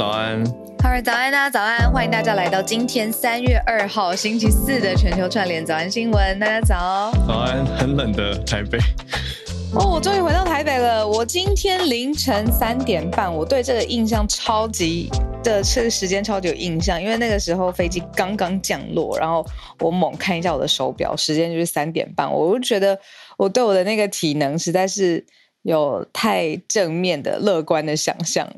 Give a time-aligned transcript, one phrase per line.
[0.00, 0.96] 路早安，早安。
[0.96, 6.38] 好，早安，大家早安，欢迎大家来到今天三月二号星期四的全球串联早安新闻。
[6.38, 8.78] 大家早，早安，很冷的台北。
[9.74, 11.06] 哦，我终于回到台北了。
[11.06, 15.10] 我今天凌晨三点半，我对这个印象超级
[15.44, 19.46] 的这个时间超级有印象，因为那个时候飞机刚刚降落，然后
[19.80, 22.98] 我猛看一下我的手表，时间就是三点半，我就觉得
[23.36, 25.26] 我对我的那个体能实在是
[25.60, 28.48] 有太正面的乐观的想象。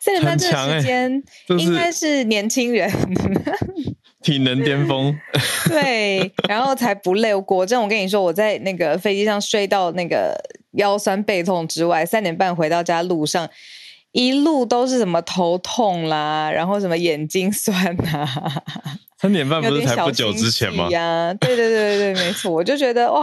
[0.00, 1.22] 三点半这个时间
[1.58, 2.90] 应该是年轻人。
[4.22, 5.14] 体能巅峰，
[5.68, 7.38] 对，然后才不累。
[7.42, 10.34] 果真，我跟你说，我在那个飞机上睡到那个
[10.78, 13.46] 腰酸背痛之外，三点半回到家路上，
[14.12, 18.62] 一路都是什么头痛啦，然后什么眼睛酸啊。
[19.20, 20.88] 三点半不是才不久之前吗？
[20.88, 22.50] 呀，对对对对对，没错。
[22.50, 23.22] 我就觉得哇，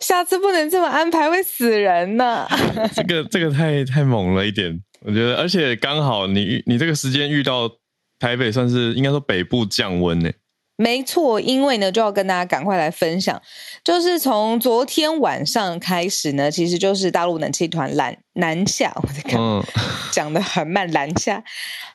[0.00, 2.48] 下次不能这么安排，会死人呢。
[2.94, 7.70] 这个这个太太猛了一点，我觉得，而且刚好你你这个时间遇到。
[8.18, 10.32] 台北算是应该说北部降温呢？
[10.78, 13.42] 没错，因为呢就要跟大家赶快来分享，
[13.84, 19.62] 就是从昨天晚上开始呢，其实就是大陆冷气团懒南下，我在看，嗯、
[20.12, 21.42] 讲的很慢，南下。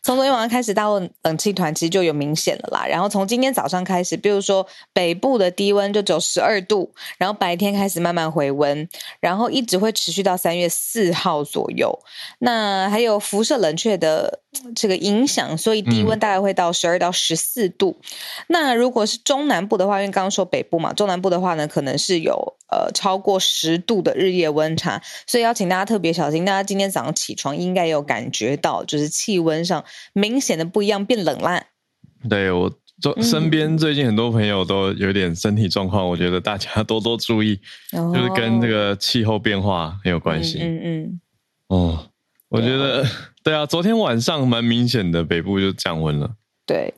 [0.03, 2.85] 从昨天晚上开始，大陆冷气团其实就有明显了啦。
[2.87, 11.99] 然后从今天早上开始，比如说北部的低温就只有十二度，然后白天开始慢慢回温，然后一直会持续到三月四号左右。
[12.39, 14.39] 那还有辐射冷却的
[14.75, 17.97] 这个影响，所以低温大概会到十二到十四度。
[18.01, 18.05] 嗯、
[18.47, 26.43] 那如果是中南部的话，因为刚刚说北部嘛，中南部的话呢，可能是有呃超过十度的日夜温差，所以要请大家特别小心。
[26.43, 29.83] 大家今天早上起床应该有感觉到，就是气温上。
[30.13, 31.63] 明显的不一样，变冷啦。
[32.29, 32.71] 对，我
[33.21, 37.59] 身边最近很多朋友都有点身体状况，嗯、我觉得大家多多注意，
[37.93, 40.59] 哦、 就是跟这个气候变化很有关系。
[40.61, 41.03] 嗯嗯。
[41.03, 41.21] 嗯
[41.67, 42.09] 哦，
[42.49, 43.11] 我觉得对，
[43.51, 46.31] 对啊，昨天晚上蛮明显的，北部就降温了。
[46.65, 46.93] 对。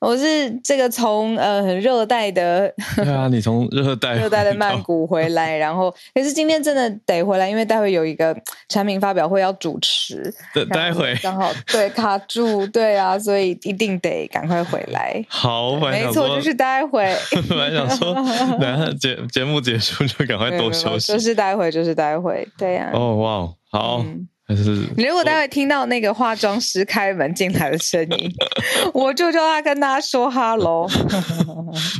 [0.00, 8.34] 我是这个从呃很热带的，对啊，你从热带 热带的曼谷回来，然后可是今天真的得回来，因为待会有一个
[8.68, 15.22] 产品发表会要主持，对，待会刚好对卡住，对啊，所以一定得赶快回来。
[15.28, 17.14] 好，没错，就是待会。
[17.46, 18.14] 本来想说，
[18.58, 22.90] 等下节节目结束就赶快多休息，就是待会，就是待会，对呀。
[22.94, 23.98] 哦，哇，好。
[23.98, 28.32] 嗯是你如果待会听到那个化妆师开门进来的声音，
[28.94, 30.88] 我就叫他跟大家说哈喽。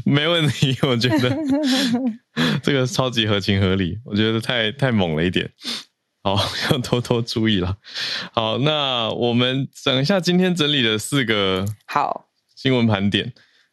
[0.05, 1.37] 没问题，我觉得
[2.63, 5.51] 这个超级合情合理，我觉得太太猛了一点。
[6.23, 6.37] 好，
[6.71, 7.77] 要多多注意了。
[8.33, 13.33] 好，那我们整一下今天整理的四个好新闻盘点。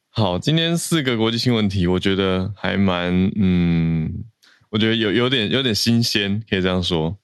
[0.09, 4.11] 好，今天四个国际新闻题，我觉得还蛮嗯，
[4.69, 7.17] 我觉得有有点有点新鲜，可以这样说。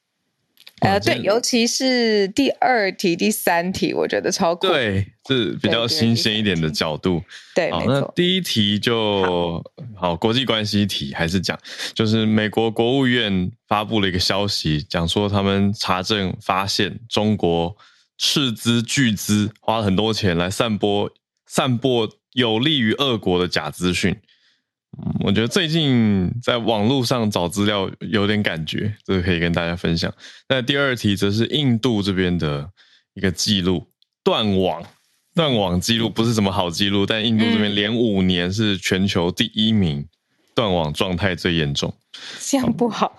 [0.83, 4.67] 呃，对，尤其是第二题、第三题，我觉得超酷。
[4.67, 7.23] 对，是比较新鲜一点的角度。
[7.55, 7.69] 对。
[7.69, 9.63] 那第一题就
[9.95, 11.57] 好，好，国际关系题还是讲，
[11.93, 17.75] 就是美国国务院发布了一个消息，讲说他们查证发现中国
[18.17, 21.09] 斥资巨资，花了很多钱来散播、
[21.47, 24.15] 散播有利于俄国的假资讯。
[24.97, 30.13] 嗯，我觉得最近在网络上找资料有点感觉，这个可以跟大家分享。
[30.47, 32.69] 那第二题则是印度这边的
[33.13, 33.87] 一个记录，
[34.23, 34.83] 断网，
[35.33, 40.05] 断网记录不是什么好记录，但印度这边连五年是全球第一名，
[40.53, 41.93] 断网状态最严重，
[42.39, 43.15] 这样不好。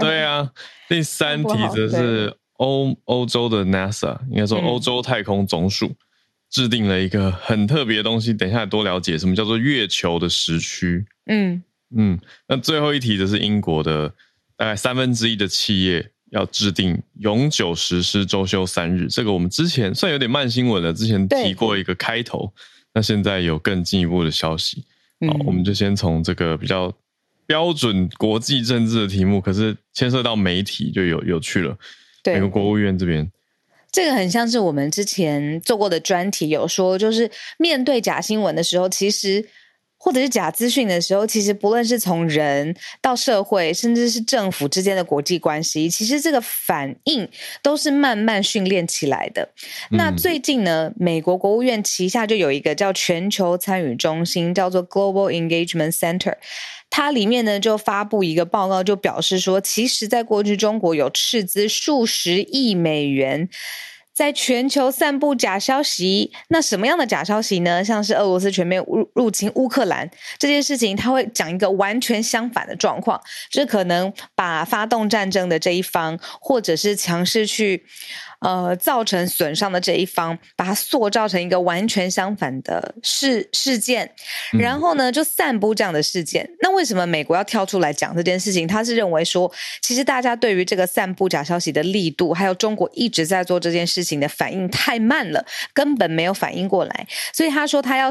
[0.00, 0.50] 对啊，
[0.88, 5.92] 第三题则是欧欧洲的 NASA，应该说欧洲太空总署。
[6.52, 11.04] 制定了一个很特别的东西，等一下多了解什么叫做月球的时区。
[11.26, 11.62] 嗯
[11.96, 14.08] 嗯，那最后一题则是英国的，
[14.54, 19.08] 大概三分之一的企业要制定永久实施周休三日。
[19.08, 22.52] 这个我们之前算有点慢新闻了，之前提过一个开头，
[22.92, 24.84] 那现在有更进一步的消息。
[25.26, 26.92] 好，嗯、我们就先从这个比较
[27.46, 31.74] 标准国际政治的题目，可是牵涉到媒体就有有趣了。
[32.22, 33.30] 对，美国国务院这边。
[33.92, 39.46] 这个很像是我们之前做过的专题，有说就是面对假新闻的时候，其实
[40.04, 47.28] 或者是假资讯的时候，其实不论是从人到社会，甚至是政府之间的国际关系，其实这个反应
[47.62, 49.48] 都是慢慢训练起来的。
[49.92, 56.34] 嗯、那最近呢，美国国务院旗下就有一个叫全球参与中心，叫做 Global Engagement Center。
[56.90, 63.48] 它里面呢就发布一个报告，就表示说，其实，在过去中国有斥资数十亿美元，
[64.14, 66.32] 在全球散布假消息。
[66.48, 67.82] 那什么样的假消息呢？
[67.84, 73.20] 像是俄罗斯全面入入侵乌克兰这件事情，他会讲一个完全相反的状况，
[73.50, 77.84] 就是可能把发动战争的这一方，或者是强势去。
[78.42, 84.10] 呃造成损伤的这一方，把它塑造成一个完全相反的事事件，
[84.58, 86.44] 然后呢就散布这样的事件。
[86.44, 88.66] 嗯、那为什么美国要跳出来讲这件事情？
[88.68, 89.50] 他是认为说，
[89.80, 98.10] 其实大家对于这个散布假消息的力度，还有中国一直在做这件事情的反应太慢了，根本没有反应过来，所以他说他要。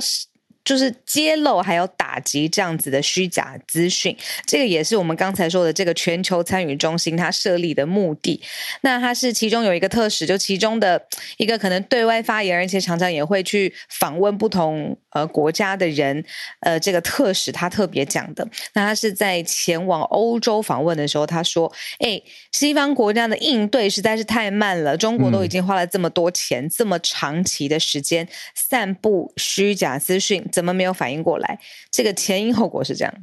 [0.64, 4.16] 就是揭露还有打击这样子的虚假资讯，
[4.46, 8.42] 这个也是我们刚才说的这个全球参与中心它设立的目的。
[8.82, 11.02] 那它是其中有一个特使，就其中的
[11.38, 16.24] 一个可能对外发言，而且常常也会去访问不同呃国家的人。
[16.60, 22.22] 呃，这个特使他特别讲的，那他是在前往欧洲访问的时候，他说：“哎，
[22.52, 31.60] 西方国家的应对实在是太慢了，中国都已经花了这么多钱、嗯、这么长期的时间散布虚假资讯。”怎么没有反应过来？
[31.90, 33.14] 这个前因后果是这样。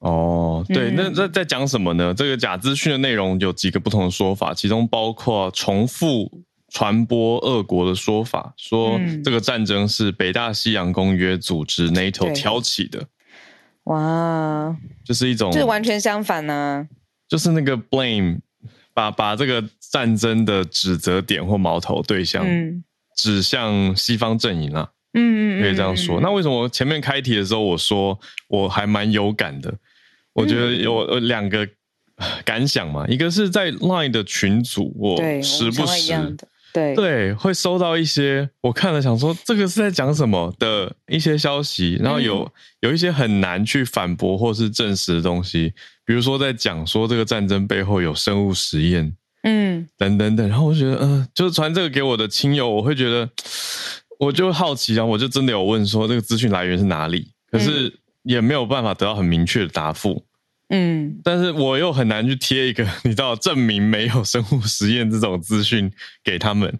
[0.00, 2.12] 哦，对，嗯、那在在讲什么呢？
[2.12, 6.30] 这个假资讯的内容有几个不同的说法，其中包括重复
[6.68, 13.02] 传播俄国的说法，说这个战争是北大西洋公约组织 NATO 挑起的。
[13.84, 16.86] 哇，就是一种，就是完全相反呢、啊。
[17.26, 18.40] 就是那个 blame，
[18.92, 22.84] 把把这个战争的指责点或矛头对象、嗯、
[23.16, 24.90] 指向西方阵营啊。
[25.14, 26.20] 嗯，可以这样说。
[26.20, 28.18] 那为什么前面开题的时候我说
[28.48, 29.72] 我还蛮有感的？
[30.32, 31.64] 我觉得有两个
[32.44, 36.36] 感想嘛，一个是在 Line 的群组，我时不时
[36.72, 42.50] 对对会收到一些我看了想说这个是在讲什么的一些消息，然后有
[42.80, 45.72] 有一些很难去反驳或是证实的东西，
[46.04, 50.48] 比如说在讲说这个战争背后有生物实验，嗯，等等等。
[50.48, 53.30] 然后我觉得，嗯、呃，就是传这个给我的亲友，我会觉得。
[54.18, 60.24] 我就好奇啊，我就真的有问说这个资讯来源是哪里，可是也没有办法得到很明确的答复。
[60.70, 65.92] 嗯，但是我又很难去贴一个 你知道证明没有生物实验这种资讯
[66.24, 66.78] 给他们，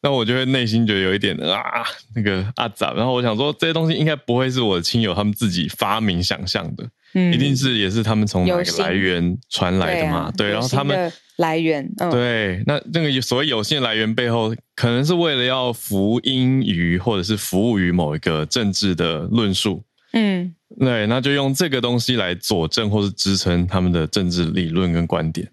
[0.00, 1.84] 那我就会内心觉得有一点啊
[2.14, 2.92] 那个啊杂。
[2.94, 10.32] 然后我想说这些东西应该不会是我的亲友他们自己发明想象的，嗯，一定是也是他们从哪个来源传来的嘛？
[10.36, 11.12] 对，然后他们。
[11.36, 19.84] 来源，嗯、对，那那个所谓有限来源背后，可能是为了要服音于或者是服务于某一个政治的论述，
[20.14, 25.46] 嗯，对，那就用这个东西来佐证或是支撑他们的政治理论跟观点，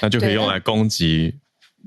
[0.00, 1.34] 那就可以用来攻击。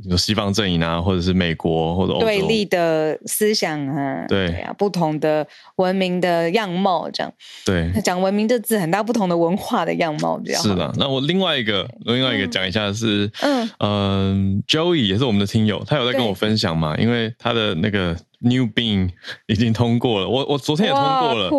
[0.06, 7.34] 有西方阵营啊，或者是美国或者欧洲对立的思想啊，对，啊，不同的文明的样貌这样。
[7.66, 10.62] 对，讲文明这字很大不同的文化的样貌这样。
[10.62, 19.10] 是的，那我另外一个另外一个讲一下是，嗯嗯、呃、，Joey 也是我们的听友，他有在跟我分享嘛，因为他的那个 New Bean
[19.48, 21.50] 已经通过了，我我昨天也通过了，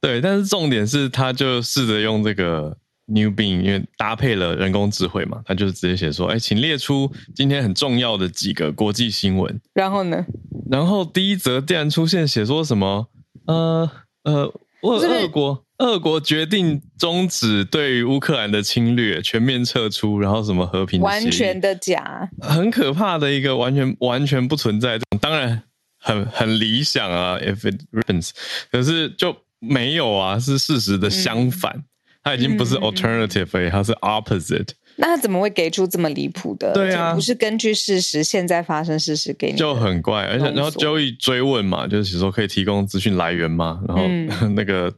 [0.00, 2.76] 对，但是重点是他就试着用这个。
[3.06, 10.24] New Bing 因为搭配了人工智慧嘛，他就是直接写说：“哎，请列出今天很重要的几个国际新闻。”然后呢？
[10.70, 13.08] 然后第一则竟然出现写说什么？
[13.46, 13.90] 呃
[14.22, 14.52] 呃，
[14.82, 21.00] 俄俄国俄国决定终止对于乌克兰的侵略，全面撤出，然后什么和平？
[21.00, 24.98] 完全的假，很可怕的一个完全完全不存在。
[25.20, 25.60] 当然
[25.98, 28.30] 很很理想啊，if it happens，
[28.70, 31.72] 可是就没有啊，是事实的相反。
[31.76, 31.84] 嗯
[32.22, 34.68] 它已经不是 alternative，嗯，它是 opposite。
[34.96, 36.72] 那他怎么会给出这么离谱的？
[36.74, 40.22] 对啊，不是根据事实，现在发生事实给你，就很怪。
[40.24, 43.80] 而且，然后 Joey 追问嘛，就是说可以提供资讯来源吗？
[43.88, 44.92] 然后、嗯、 那个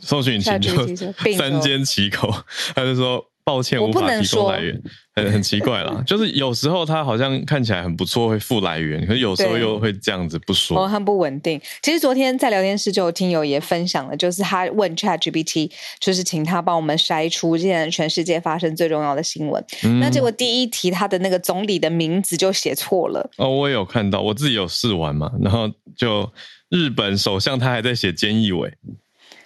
[0.00, 2.28] 搜寻引擎就 三缄其口，
[2.74, 3.24] 他就说。
[3.44, 4.82] 抱歉，无法提供来源，
[5.14, 6.02] 很很奇怪啦。
[6.06, 11.60] 就是有时候他好像看起来很不错，会付来源，可是有时候又会这样子不说，很不稳定。
[11.82, 15.70] 其实昨天在聊天室就有听友也分享了，就是他问 ChatGPT，
[16.00, 19.62] 就是请他帮我们筛出现在全世界发生最重要的新闻。
[19.82, 23.30] 嗯、那结果第一题他的那个总理的名字就写错了。
[23.36, 26.32] 哦，我也有看到，我自己有试玩嘛，然后就
[26.70, 28.72] 日本首相他还在写菅义伟。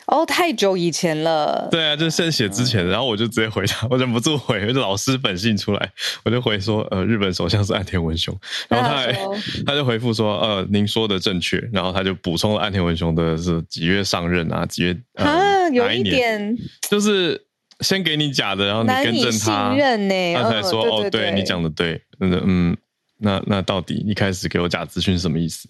[0.08, 1.68] 哦，太久以前了。
[1.70, 5.92] 对啊，就是献血之前，然后我就直接回他， 我忍不住回，就老师本性出来，
[6.24, 8.34] 我就回说，呃，日本首相是岸田文雄，
[8.68, 9.12] 然后他还
[9.66, 16.56] 他就回复说，呃，您说的正确，然后他就补充了岸田文雄的是几月上任啊，几月啊、呃，有一点，
[16.90, 17.38] 就是
[17.80, 19.76] 先给你假的，然后你跟正他，
[20.34, 22.76] 他才说，哦，对你讲的对，嗯嗯，
[23.18, 25.68] 那那到底一开始给我假资讯是什么意思？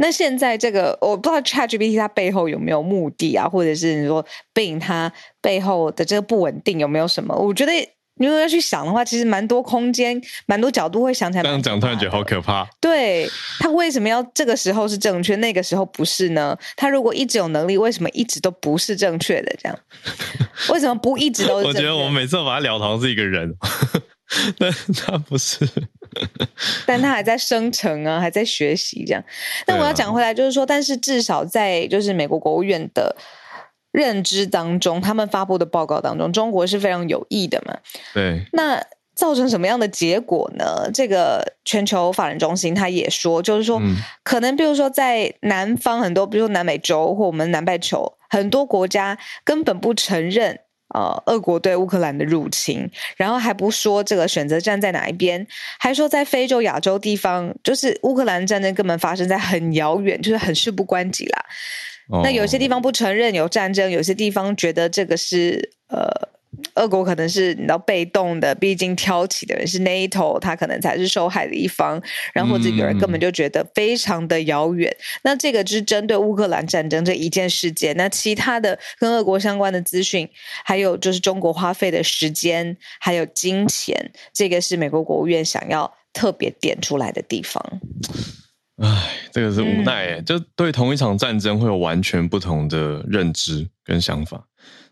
[0.00, 4.24] 那现在这个我不知道 ChatGPT 它背后有没有目的啊，或者是你说
[4.54, 5.12] Bing 它
[5.42, 7.34] 背后的这个不稳定有没有什么？
[7.34, 7.72] 我觉得
[8.20, 11.42] 你如果要去想的话，其实蛮多空间、蛮多角度会想起来。
[11.42, 12.68] 这样讲突然觉得好可怕。
[12.80, 13.28] 对，
[13.60, 16.56] 他为什么要这个时候是正确，那个时候不是呢？
[16.76, 19.54] 他如果一直有能力，为什么一直都不是正确的？
[19.62, 19.78] 这样
[20.70, 21.78] 为什么不一直都是正确？
[21.78, 23.54] 我觉得我们每次把他聊，好像是一个人。
[24.58, 25.66] 但他不是，
[26.86, 29.24] 但他还在生成啊，还在学习这样。
[29.64, 33.16] 但我要讲回来，就是说，但是至少在就是美国国务院的
[33.90, 37.78] 认知当中，他们发布的报告当中，中国是非常有益的嘛。
[38.12, 38.44] 对。
[38.52, 40.90] 那造成什么样的结果呢？
[40.92, 50.60] 这个全球法人中心他也说，就是说，嗯、可能比如说在南方很多，比如说南美洲或我们南半球很多国家根本不承认。
[50.94, 55.46] 呃，俄国对乌克兰的入侵，然后还不说这个选择站在哪一边，
[55.78, 61.44] 还说在非洲、亚洲地方，就是乌克兰战争根本发生在很遥远，就是很事不关己啦。
[62.10, 66.27] 哦、那有些地方不承认有战争，有些地方觉得这个是呃。
[66.78, 72.00] 俄国可能是你知道被动的，毕竟挑起的人是 NATO，他可能才是受害的一方，
[72.32, 74.94] 然后或者有人根本就觉得非常的遥远。
[75.22, 80.28] 那这个就是针对乌克兰战争这一件事件，那其他的跟俄国相关的资讯，
[80.64, 87.62] 还有就是中国花费的时间还有金钱，这个是美国国务院想要特别点出来的地方。
[88.80, 94.47] 唉，这个是无奈，嗯、就对同一场战争会有完全不同的认知跟想法。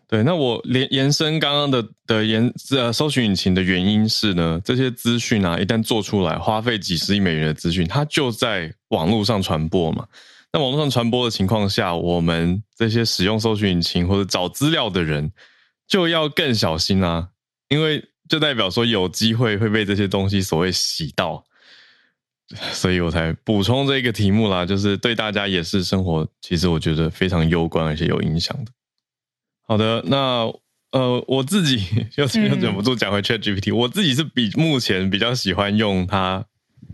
[0.09, 10.07] 对，那我连延伸刚刚的的延呃搜寻引擎的原因是呢，这些资讯啊，一旦做出来，花费几十亿美元的资讯，它就在网络上传播嘛。
[10.53, 15.29] 那网络上传播的情况下，我们这些使用搜寻引擎或者找资料的人
[15.89, 17.27] 就要更小心啊，
[17.67, 21.43] 因为就代表说有机会会被这些东西所谓洗到，
[22.71, 28.71] 所以我才补充这个题目啦，就是对大家也是生活，其实我觉得非常攸关而且有影响的。
[29.67, 30.49] 好的，那
[30.91, 31.83] 呃，我自己
[32.15, 36.45] 又又忍不住讲回 ChatGPT，嗯、我自己是比目前比较喜欢用它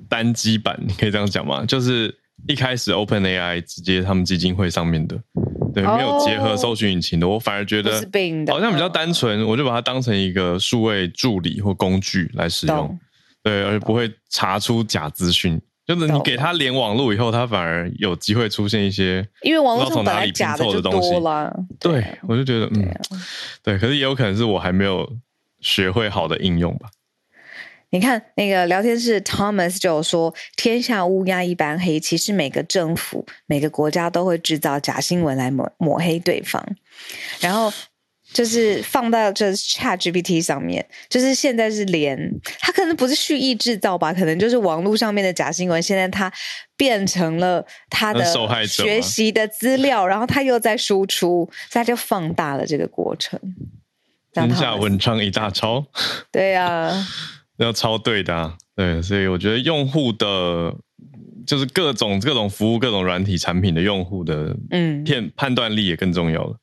[0.09, 1.63] 单机版，你可以这样讲吗？
[1.65, 2.13] 就是
[2.47, 5.15] 一开始 OpenAI 直接他们基金会上面的，
[5.73, 7.91] 对，没有结合搜寻引擎的，我反而觉得
[8.47, 12.99] 好像比较单纯，我就把它当成一个数位助理或工具来使用，
[13.43, 15.61] 对，而不会查出假资讯。
[15.85, 21.53] 就是你给他连网络以后，他反而有机会出现一些，因为网络上本来假的就多了。
[21.79, 22.89] 对，我就觉得，嗯，
[23.61, 25.17] 对，可是也有可能是我还没有
[25.59, 26.89] 学会好的应用吧。
[27.89, 36.65] 你看那个聊天室，Thomas 就有说：“天下乌鸦一般黑，其实每个政府、每个国家都会制造假新闻来抹抹黑对方。”
[37.39, 37.71] 然后。
[38.33, 42.17] 就是放到就是 ChatGPT 上面，就是现在是连
[42.59, 46.31] 它可能不是蓄意制造吧，可能就是网络上面的假新闻，现在它
[46.75, 53.39] 变成了它的受害者学习的资料，然后它又在输出，它就放大了这个过程。
[54.33, 55.85] 天下文章一大抄，
[56.31, 57.07] 对呀、啊，
[57.57, 60.73] 要抄对的、啊，对，所以我觉得用户的，
[61.45, 66.57] 就是各种各种服务、各种软体产品的用户的，嗯，判判断力也更重要了。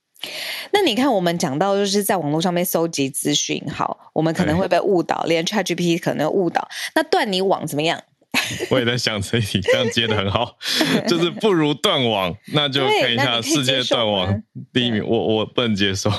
[0.73, 6.69] 那你看，我们讲到就是在网络上面搜集资讯，好，我们可能会被误导，连 ChatGPT 可能误导。
[6.95, 8.03] 那断你网怎么样？
[8.71, 10.57] 我也在想这一题，这样接的很好，
[11.09, 15.05] 就是不如断网，那就看一下世界断网第一名。
[15.07, 16.11] 我我不能接受，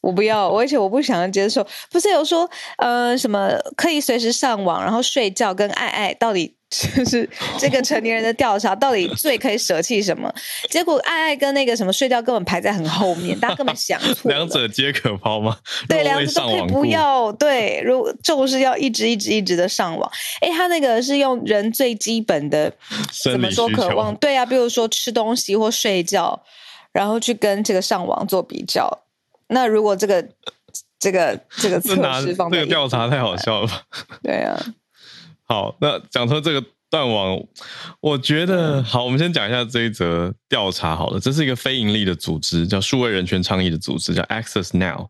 [0.00, 1.66] 我不要，而且我不想要接受。
[1.90, 6.56] 不是有说呃什么可以随时上网，然后睡觉跟爱爱到底？
[6.94, 10.32] 就是这个成年人的调查，到底最可以舍弃什么？
[10.68, 14.30] 结果爱爱跟那个什么睡觉根本排在很后面，大家根本想错。
[14.30, 15.58] 两者皆可抛吗？
[15.88, 17.32] 对，两者都可以不要。
[17.32, 20.08] 对，如就是要一直一直一直的上网。
[20.40, 22.72] 哎，他那个是用人最基本的
[23.24, 24.14] 怎么说渴望？
[24.16, 26.40] 对啊，比如说吃东西或睡觉，
[26.92, 28.88] 然后去跟这个上网做比较。
[29.48, 30.24] 那如果这个
[31.00, 33.82] 这个这个测试方面，这个 调查太好笑了吧？
[34.22, 34.56] 对啊。
[35.50, 37.36] 好，那讲出这个断网，
[38.00, 41.18] 我觉得好，我们先讲一下这一则调查好了。
[41.18, 45.08] 这是一个非盈利的组织，叫数位人权倡议的组织，叫 Access Now。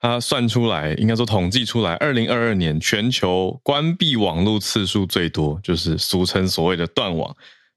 [0.00, 7.36] 它算出来，应该说统计出来，二零二二年全球关闭网络次数最多，就是俗称所谓的断网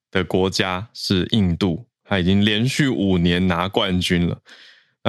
[0.09, 4.35] 的国家是印度，它已经连续五年拿冠军了。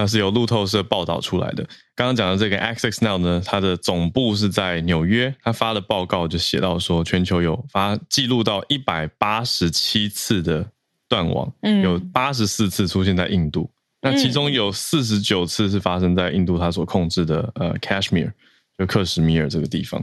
[0.00, 1.62] 那是由路透社报道出来的。
[1.95, 5.35] 刚刚讲的这个 Access Now 呢，它的总部是在纽约。
[5.42, 10.66] 它发的报告就写到说，全球有发记录到一百八十七次的
[11.07, 13.71] 断网，嗯，有八十四次出现在印度。
[14.00, 18.33] 那其中有四十九次是发生在印度它所控制的呃 Kashmir，
[18.78, 20.02] 就克什米尔这个地方。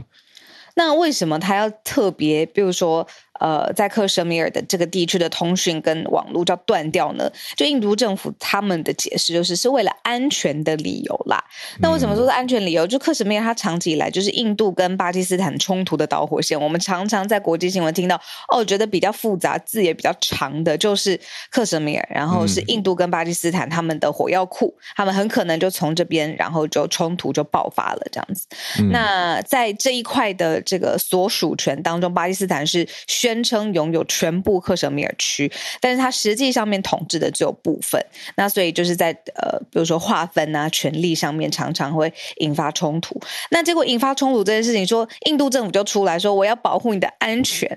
[0.76, 3.04] 那为什么他要特别，比如说
[3.38, 7.30] 呃，在克什米尔的这个地区的通讯跟网络叫断掉呢？
[7.56, 11.42] 就印度政府他们的解释就是是为了安全的理由啦。
[11.80, 12.86] 那为什么说是安全理由？
[12.86, 16.60] 就克什米尔它长期以来就是印度跟巴基斯坦冲突的导火线。
[16.60, 21.18] 我们常常在国际新闻听到，哦，觉得比较复杂、字也比较长的，就是
[21.50, 28.46] 克什米尔，然后是印度跟巴基斯坦他们的火药库，他们很可能就从这边，然后就冲突就爆发了这样子。
[28.90, 38.02] 那在这一块的这个所属权当中，巴基斯坦是宣宣称拥有全部克什米尔区，但是它实际上面统治的只有部分。
[38.36, 43.20] 那所以就是在呃，比如说划分啊、权力上面，常常会引发冲突。
[43.50, 47.68] 那结果引发冲突这件事情，说印度政府就出来说，我要保护你的安全，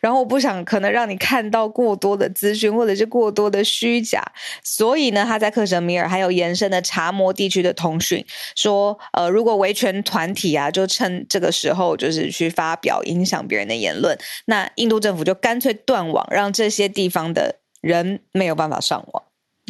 [0.00, 4.24] 然后我不想可能让你看到过多的资讯或者是过多的虚假，
[4.62, 8.24] 所以呢，他在克什米尔还有延伸的查谟地区的通讯，
[8.56, 19.22] 说呃，如果维权团体啊，就趁这个时候就是去发表影响别人的言论，那印度政府就干脆断网，让这些地方的人没有办法上网。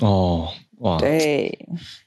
[0.02, 1.57] 哦，哇，对，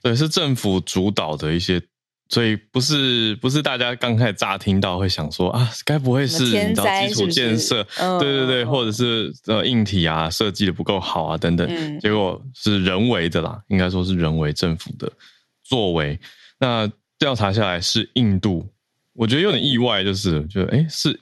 [0.02, 1.82] 对，是政府主导的一些，
[2.28, 7.82] 所以不是不是大家刚开始乍听到会想说啊，该不会是你知道基础建设？
[8.20, 15.10] 对对对，或者是呃硬体啊设计的不够好啊等等，嗯、结果是人为的啦，应该说是人为政府的
[15.64, 16.20] 作为。
[16.60, 18.68] 那调查下来是印度，
[19.14, 21.18] 我觉得有点意外，就是就哎是。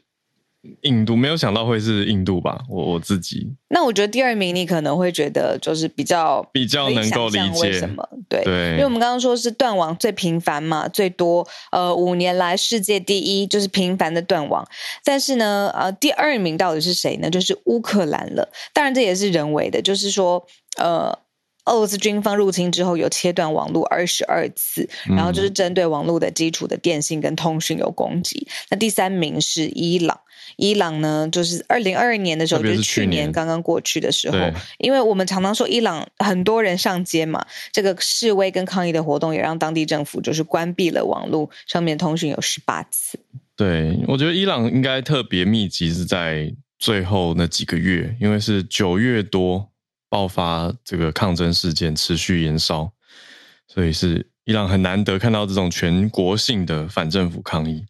[0.82, 2.62] 印度没有想到会是印度吧？
[2.70, 3.48] 我我自己。
[3.70, 8.08] 那我觉得第二名你可能会觉得就是比较比较能够理解为什么？
[8.30, 14.66] 对，对因为我们刚刚说是断网最频繁嘛，最多呃五年来世界第一就是频繁的断网。
[15.04, 17.30] 但是呢，呃，第二名到底是谁呢？
[17.30, 18.50] 就是乌克兰了。
[18.74, 20.46] 当然这也是人为的，就是说
[20.78, 21.18] 呃，
[21.66, 28.48] 俄罗斯军方入侵之后有切断网络二十二次，然后就是针对网络的基础的电信跟通讯有攻击。
[28.48, 30.20] 嗯、那第三名是伊朗。
[30.58, 34.38] 伊朗呢，就是二零二二年的时候，就是去年刚刚过去的时候，
[34.78, 43.20] 因为我们常常说伊朗很多人上街嘛，这个示威跟抗议的活动也让当地政府就是关闭了网络上面通讯有十八次。
[43.56, 49.70] 对，我觉得伊朗应该特别密集是在最后那几个月，因为是九月多
[50.10, 52.92] 爆发这个抗争事件，持续延烧，
[53.68, 57.86] 所以是伊朗很难得看到这种全国性的反政府抗议。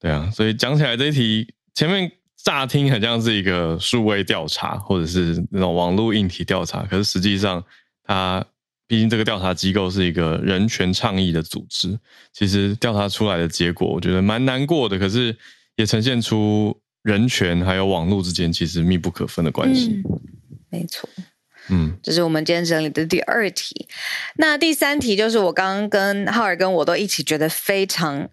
[0.00, 1.48] 对啊，所以讲起来这一题。
[1.78, 2.10] 前面
[2.42, 7.62] 乍听很像是一个数位调查，或者是那种网络硬体调查，可是实际上，
[8.02, 8.44] 它
[8.88, 11.96] 毕竟这个调查机构是一个人权倡议的组织，
[12.32, 15.36] 其实调查出来的结果，我觉得蛮难过的，可是
[15.76, 20.02] 也呈现出人权还有网络之间其实密不可分的关系。
[20.04, 20.20] 嗯，
[20.70, 21.08] 没错，
[21.68, 23.86] 嗯，这是我们今天整理的第二题。
[24.34, 28.30] 那第三题就是我刚刚跟浩尔跟我都一起觉得非常。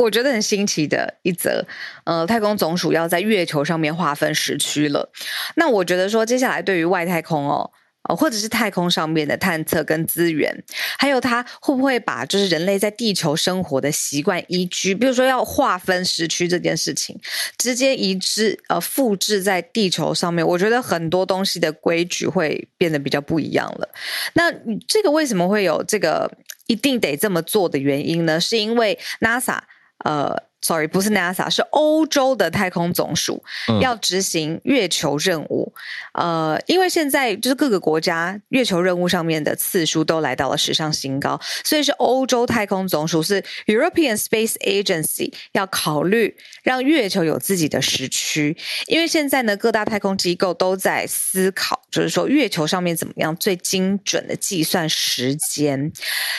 [0.00, 1.66] 我觉得很新奇的一则，
[2.04, 5.12] 呃，太空总署要在月球上面划分时区了。
[5.56, 7.70] 那我觉得说，接下来对于外太空哦，
[8.16, 10.64] 或者是太空上面的探测跟资源，
[10.98, 17.20] 还有它会不会把就是人类在地球生活的习惯依居，比如说要划分时区这件事情，
[17.58, 23.86] 直接移植呃复制在地球上面，我觉得很多东西的规矩会变得比较不一样了。
[24.32, 24.50] 那
[24.88, 26.32] 这个为什么会有这个
[26.68, 28.40] 一定得这么做的原因呢？
[28.40, 29.58] 是因为 NASA。
[30.04, 33.44] 呃，sorry，不是 NASA，是欧洲的太空总署
[33.82, 35.70] 要执行月球任务。
[36.14, 48.56] 嗯、呃，因为现在就是各个国家月球任务上面的次数都来到了史上新高，所以是欧洲太空总署是 European Space Agency 要考虑让月球有自己的时区。
[48.86, 55.92] 因为现在呢，各大太空机构都在思考，就是说月球上面怎么样最精准的计算时间。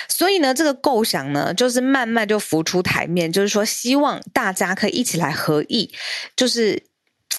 [0.08, 3.52] 所以呢，这个构想呢，就是慢慢就浮出台面，就是。
[3.52, 5.94] 说希望大家可以一起来合意，
[6.36, 6.84] 就是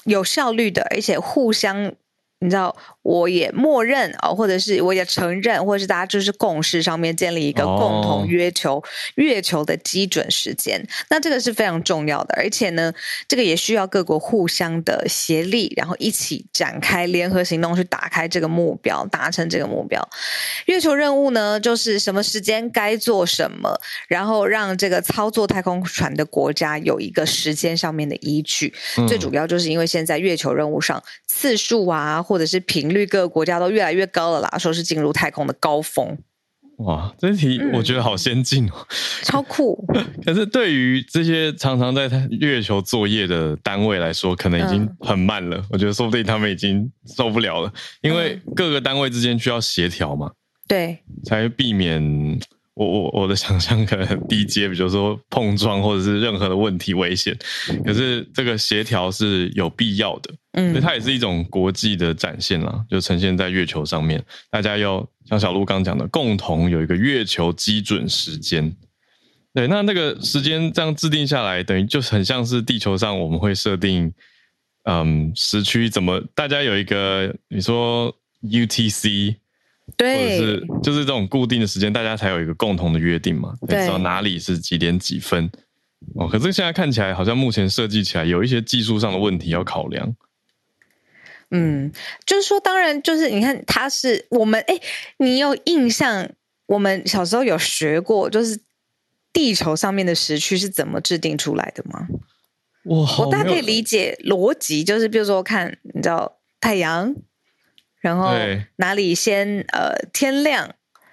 [0.04, 1.94] 有效率的，而且互相。
[2.44, 8.84] 你知道，我也默认啊，或者是我也承认，或者是大家就是共识上面建立一个共同约球、oh.
[9.16, 10.84] 月球的基准时间。
[11.10, 12.92] 那这个是非常重要的，而且呢，
[13.28, 20.08] 这个也需要各国互相的协力，然后一起展开联合行动去打开这个目标，达成这个目标。
[20.66, 28.72] 月球任务呢，就是什么时间该做什么，然后让这个操作太空船的国家有一个时间上面的依据。
[28.96, 32.12] 嗯、最主要就是因为现在月球任务上次数啊。
[32.22, 36.18] 或者是频率，各个国家都越来越高了啦，说是进入太空的高峰。
[36.78, 38.86] 哇，这题我觉得好先进哦，嗯、
[39.22, 39.86] 超酷。
[40.24, 45.58] 可是对于这些常常在月球作业的单位来说，可能已经很慢了。
[45.58, 50.32] 嗯、我觉得说不定他们已经受不了了，因为各个单位之间需要协调嘛，
[50.66, 52.40] 对，才避免
[52.74, 57.36] 我我我的想象可能很低阶，比如说碰撞或者是任何的问题危险，
[57.84, 68.74] 可是这个协调是有必要的，嗯，所以它也是一种国际的展现啦，就呈现在月球上面，大家要像小鹿刚讲的，共同有一个月球基准时间，
[69.52, 74.10] 对，那那个时间这样制定下来，等于就很像是地球上我们会设定，
[74.84, 79.41] 嗯，时区怎么大家有一个你说 UTC。
[79.96, 85.50] 对，或者是就是这种固定的时间，大家才有一个共同的约定嘛，对，知道哪里是几点几分。
[86.16, 90.16] 哦，可是现在看起来好像目前设计起来有一些技术上的问题要考量。
[91.50, 91.92] 嗯，
[92.26, 94.80] 就是说，当然就是你看，它是我们哎，
[95.18, 96.28] 你有印象？
[96.66, 98.58] 我们小时候有学过，就是
[99.32, 102.08] 地球上面的时区是怎么制定出来的吗？
[102.84, 107.14] 哇，我大概可以理解逻辑，就是比如说看，你知道太阳。
[108.02, 108.32] 然后
[108.76, 110.68] 哪里先呃天亮，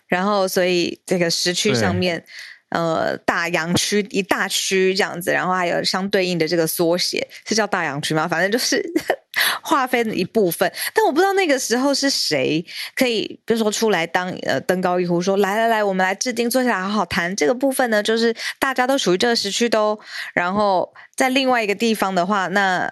[0.08, 2.26] 然后所以这个时区上面
[2.70, 8.28] 呃大洋区一大区这样子，然后还有相对应的这个缩写是叫大洋区吗？
[8.28, 8.84] 反正就是
[9.62, 10.72] 划分的一部分。
[10.94, 20.00] 但我不知道那个时候是谁可以，比如说出来当呃登高一呼说来来来，我们来制定，坐下来好好谈这个部分呢，就是大家都属于这个时区都，
[20.34, 22.92] 然后在另外一个地方的话，那。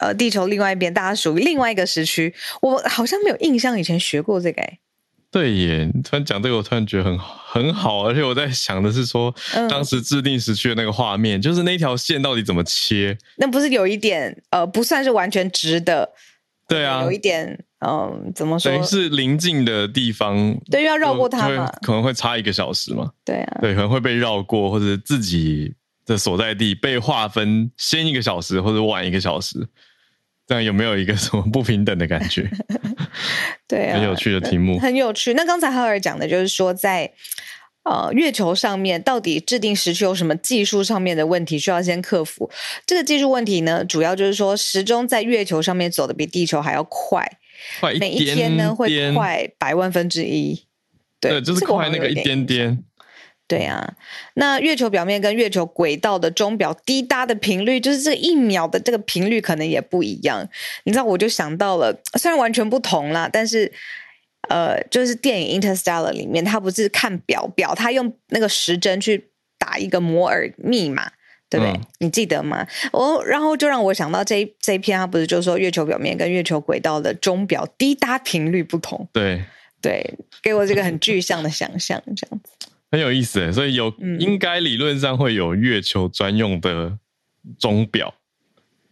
[0.00, 2.34] 呃，地球另外一边，大家属于另外一个时区。
[2.62, 4.78] 我好像没有印象以前学过这个诶。
[5.30, 8.04] 对耶，突然讲这个，我突然觉得很很好。
[8.08, 13.16] 而且我在想的是说，嗯、当时制定时区的那个画面，就是那条线到底怎么切？
[13.36, 16.10] 那不是有一点呃，不算是完全直的。
[16.66, 17.46] 对啊，有一点
[17.80, 18.72] 嗯、呃，怎么说？
[18.72, 23.10] 等于是临近的地方，对，要绕过它嘛，可能会差一个小时嘛。
[23.24, 25.72] 对啊，对，可能会被绕过，或者自己
[26.06, 29.68] 的所在地被划分先一个小时，或者晚一个小时。
[30.50, 32.50] 这样有没有一个什么不平等的感觉？
[33.68, 35.32] 对啊，很有趣的题目，很有趣。
[35.34, 37.08] 那刚才赫尔讲的就是说在，
[37.84, 42.50] 呃月球上面，到底制定时区有什么技术上面的问题需要先克服？
[42.84, 47.24] 这个技术问题呢，主要就是说时钟在月球上面走的比地球还要快，
[48.00, 50.64] 每一天呢会快百万分之一。
[51.20, 52.82] 对，就是快那个一点点。
[53.50, 53.94] 对啊，
[54.34, 60.48] 那月球表面跟月球轨道的钟表滴答的频率，就是这一秒的这个频率可能也不一样。
[60.84, 63.72] 你知道，我就想到了，虽然完全不同啦，但是
[64.48, 71.10] 呃，就是电影《Interstellar》里面，他不是看表表，他用那个时针去打一个摩尔密码，
[71.48, 71.72] 对不对？
[71.72, 72.64] 嗯、你记得吗？
[72.92, 79.08] 我然后就让我想到这一这一篇，他不是就说月球表面跟月球轨道的钟表滴答频率不同？
[79.12, 79.42] 对
[79.82, 82.59] 对，给我这个很具象的想象，这样子。
[82.90, 86.98] 很有意思，所以有、嗯、应该理论上会有月球专用的
[87.58, 88.12] 钟表，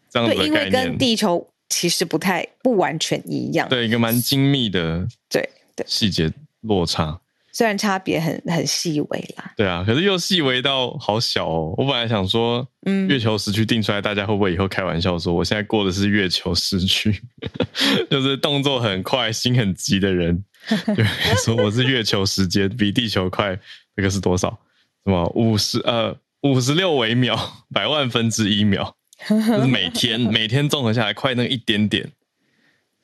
[0.09, 3.69] 这样子因为跟地球其实不太不完全一样。
[3.69, 7.21] 对，一个蛮精密的对对细节落差，
[7.53, 9.53] 虽然差别很很细微啦。
[9.57, 11.75] 对啊，可是又细微到好小哦。
[11.77, 17.21] 我本来想说，嗯，月球时区定出来，大家会不会以后开玩笑说，我现在过的是月球时区，
[18.09, 20.45] 就是动作很快、心很急的人，
[20.95, 21.05] 对
[21.45, 23.59] 说我是月球时间比地球快。
[23.99, 24.49] 这个是多少？
[25.05, 27.37] 什么五十呃五十六微秒，
[27.75, 28.95] 百万分之一秒，
[29.29, 32.09] 就是每天 每天综合下来快那个一点点，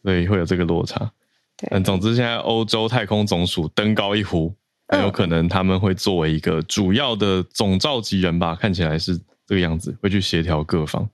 [0.05, 1.11] 所以会有这个落差。
[1.57, 4.55] 对，但总之现在欧洲太空总署登高一呼，
[4.87, 11.11] 很有可能他们会作为一个主要的总召集人吧，看起来是这个样子，会去协调各方。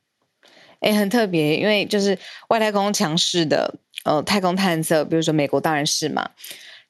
[0.81, 2.19] 哎，很特别，因为就是
[2.51, 6.29] 外太空强势的呃太空探测，比如说美国当然是嘛。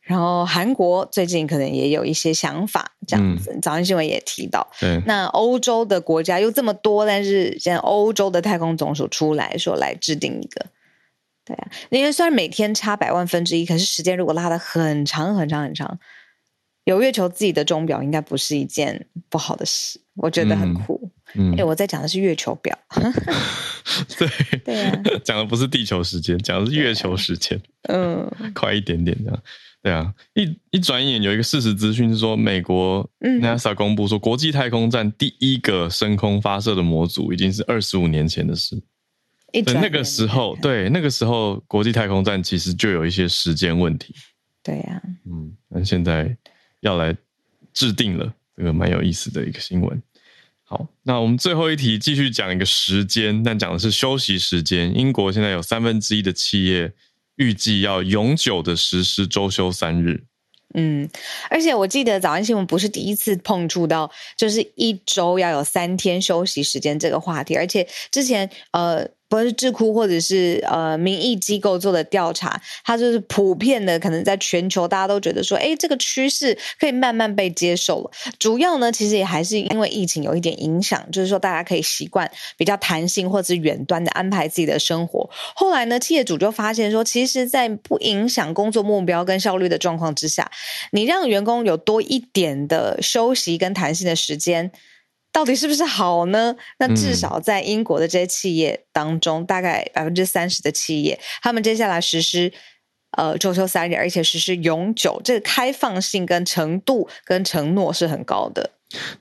[0.02, 3.52] 然后韩国最近可能也有一些想法，这样子。
[3.52, 10.66] 嗯、早安新闻也提到，对那欧洲的国家又这么多，但是现在欧洲的太空总署出来说来制定一个，
[11.44, 15.98] 对啊，因为虽然每天差百万分之一，可是时间如果拉的很长很长很长，
[16.84, 21.10] 有月球自己的钟表应该不是一件不好的事，我觉得很酷。
[21.34, 22.76] 嗯，哎，我在讲的是月球表，
[24.18, 24.28] 对
[24.64, 29.40] 对啊， 讲的不是地球时间，讲的是月球时间，嗯，快一点点这样。
[29.82, 38.78] 对啊，一一转眼有一个事实资讯是说，美国 NASA 公布说，国际太空站第一个升空发射的模组已经是二十五年前的事。
[39.50, 44.14] 对，那个时候，对那个时候，国际太空站其实就有一些时间问题。
[44.62, 46.36] 对呀，嗯，那现在
[46.80, 47.16] 要来
[47.72, 50.02] 制定了，这个蛮有意思的一个新闻。
[50.62, 54.94] 好，那我们最后一题继续讲一个时间，但讲的是休息时间。
[54.94, 56.92] 英国现在有三分之一的企业。
[57.40, 60.24] 预计要永久的实施周休三日。
[60.74, 61.08] 嗯，
[61.48, 67.56] 而且我记得早安新闻不是第一次碰触到，就是一周要有三天休息时间这个话题。
[67.56, 78.10] 而且之前呃，不是智库或者是呃民意机构做的调查，它就是普遍的，可能在全球大家都觉得说，哎，这个趋势可以慢慢被接受了。
[78.40, 85.30] 主要呢，其实也还是因为疫情有一点影响，就是说大家可以习惯比较弹性或者远端的安排自己的生活。
[85.54, 90.50] 后来呢，企业主就发现说，其实，在不影响工作目标跟效率的状况之下，
[90.90, 94.72] 你让员工有多一点的休息跟弹性的时间。
[95.32, 96.56] 到底是不是好呢？
[96.78, 102.52] 那至少在英国的这些企业当中，嗯、大概百分之三十的企业，他们接下来实施
[103.16, 108.70] 呃周休三日，而且实施永久，这个开放性跟程度跟承诺是很高的。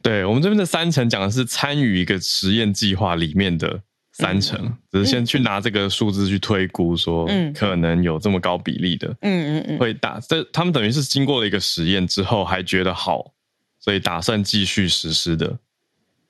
[0.02, 3.80] 对，我们这边的三成讲的是参与一个实验计划里面的
[4.13, 13.32] 三成，嗯、只是先去拿这个数字去推估，说可能有这么高比例的，嗯嗯嗯，会打这他们等于是经过了一个实验之后，还觉得好，
[13.80, 15.60] 所以打算继续实施的。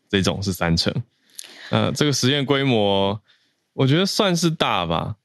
[0.10, 0.94] 这种是三成，
[1.70, 3.22] 呃，这个实验规模，
[3.74, 5.16] 我觉得算是大吧。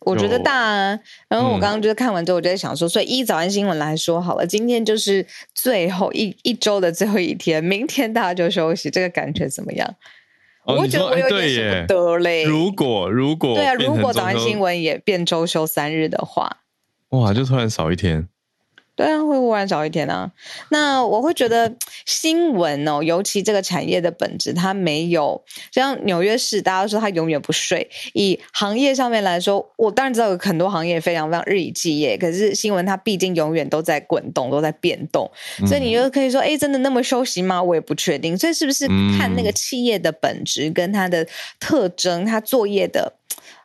[0.00, 1.00] 我觉得大啊。
[1.28, 9.94] 然后我刚刚就是看完之后，我就在想说，嗯、所以依早安新闻来说，好了，今天就是最后一一周的最后一天，明天大家就休息，这个感觉怎么样？
[10.64, 12.44] 哦、我觉得我有点舍不得嘞。
[12.44, 16.58] 如果如果对啊，如果早安新闻也变周休三日的话，
[17.10, 18.28] 哇，就突然少一天。
[18.96, 20.32] 对啊，会忽然少一天啊。
[20.70, 27.88] 那我会觉得新闻哦，尤其这个产业的本质，它没有像纽约市，大家都说它永远不睡。
[28.14, 35.30] 以行业上面来说，我当然知道有很多行业非常非常日以继夜，可是新闻它毕竟永远都在滚动，都在变动。
[35.66, 37.62] 所以你就可以说，哎，真的那么休息吗？
[37.62, 38.36] 我也不确定。
[38.38, 41.26] 所以是不是看那个企业的本质跟它的
[41.60, 43.12] 特征，它作业的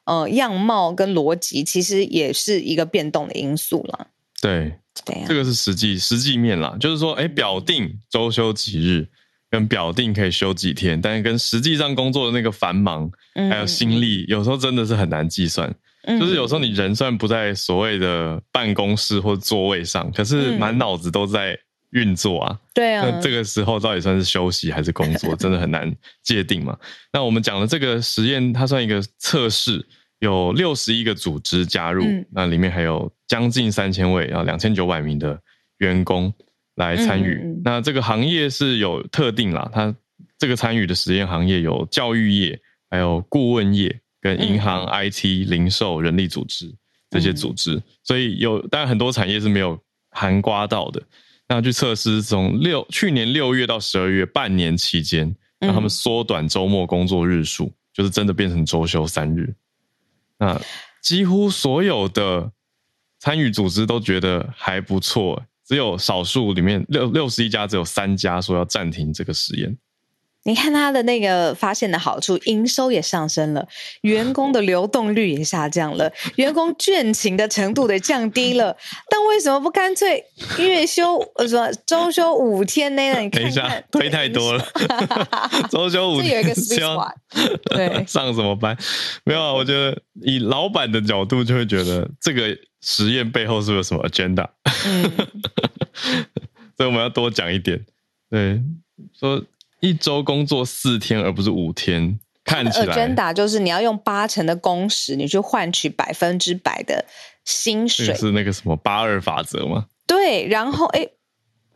[0.04, 4.08] 呃样貌跟逻辑，其实也是一个变动的因素了。
[4.42, 4.74] 对。
[5.14, 9.08] 啊、这个是实际实际面啦，就是说，哎，表定周休几日，
[9.50, 15.74] 跟表定可以休几天，但是跟实际上工作的那个繁忙，还有心力，嗯、有时候真的是很难计算。
[16.04, 21.58] 嗯、就是有时候你人虽然不在所谓的办公室或座位上，可是满脑子都在
[21.92, 22.60] 运作啊。
[22.74, 26.78] 对啊、嗯，那这个时候到底算是休息还是工作， 真的很难界定嘛。
[27.14, 29.88] 那我们讲的这个实验，它算一个测试。
[30.22, 35.40] 有六十一个组织加入，嗯、那里面还有将近三千位啊，两千九百名的
[35.80, 36.32] 员工
[36.76, 37.42] 来参与。
[37.44, 39.94] 嗯嗯、那这个行业是有特定啦，它
[40.38, 42.60] 这个参与的实验行业有教育业、
[42.92, 46.72] 还有顾问业、跟银行、嗯、IT、零售、人力组织
[47.10, 49.80] 这些组织，嗯、所以有当然很多产业是没有
[50.12, 51.02] 含刮到的。
[51.48, 59.52] 那去测试从六去年六月到十二月半年期间，让他们缩短周末工作日数，嗯、就是真的变成周休三日。
[60.42, 60.60] 那
[61.04, 62.52] 几乎所有的
[63.20, 69.78] 参与组织都觉得还不错，只有少数里面六六十一家，只有三家说要暂停这个实验。
[70.44, 73.68] 你看他的那个发现的好处，营收也上升了，
[74.02, 78.76] 员工的流动率也下降了，员工倦勤的程度也降低了。
[79.08, 80.26] 但为什么不干脆
[80.58, 83.02] 月休呃什么周休五天呢？
[83.20, 84.66] 你看看，等一下推太多了，
[85.70, 87.14] 周休五天，有一个 sweet
[87.76, 88.76] 对，上什么班？
[89.24, 94.48] 没有啊，我觉得以老板的角度就会觉得这个实验背后是不是有什么 agenda？
[94.86, 95.12] 嗯，
[96.76, 97.86] 所以我们要多讲一点，
[98.32, 98.60] 对，
[99.14, 99.44] 说。
[99.82, 102.96] 一周工作四天，而不是五天，看起来。
[102.96, 107.04] agenda 就是你要用八成的工时，你去换取百分之百的
[107.44, 108.16] 薪水。
[108.16, 109.88] 是那个什么八二法则吗？
[110.08, 110.88] 对，然后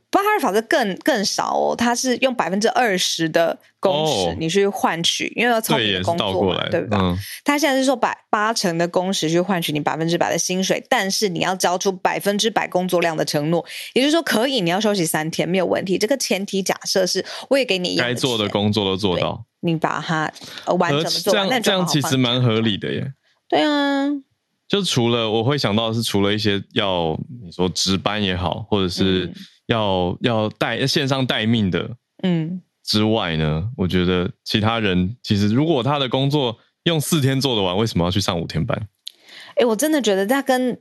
[0.06, 6.98] 诶巴哈尔法则更更少哦，它是用百分之二十的工时你去换取，哦、因为要从你的工作嘛，对不对？
[6.98, 15.98] 嗯、他现在是说百八成的工时去换取你百分之百的薪水，但是你要交出百分之百工作量的承诺，也就是说可以，你要休息三天没有问题。
[15.98, 20.32] 这个前提假设是，我也给你该做的工作都做到，你把它
[20.78, 23.12] 完整的做完，这样这样其实蛮合理的耶。
[23.50, 24.08] 对啊，
[24.70, 29.34] 就除了我会想到的是，除了一些要你说值班也好，或者是、嗯。
[29.68, 38.78] 要要待线上待命的，嗯，之外呢，嗯、我觉得其他人其实如果他的工作用四天做得完，为什么要去上五天班？
[39.50, 40.80] 哎、欸，我真的觉得他跟。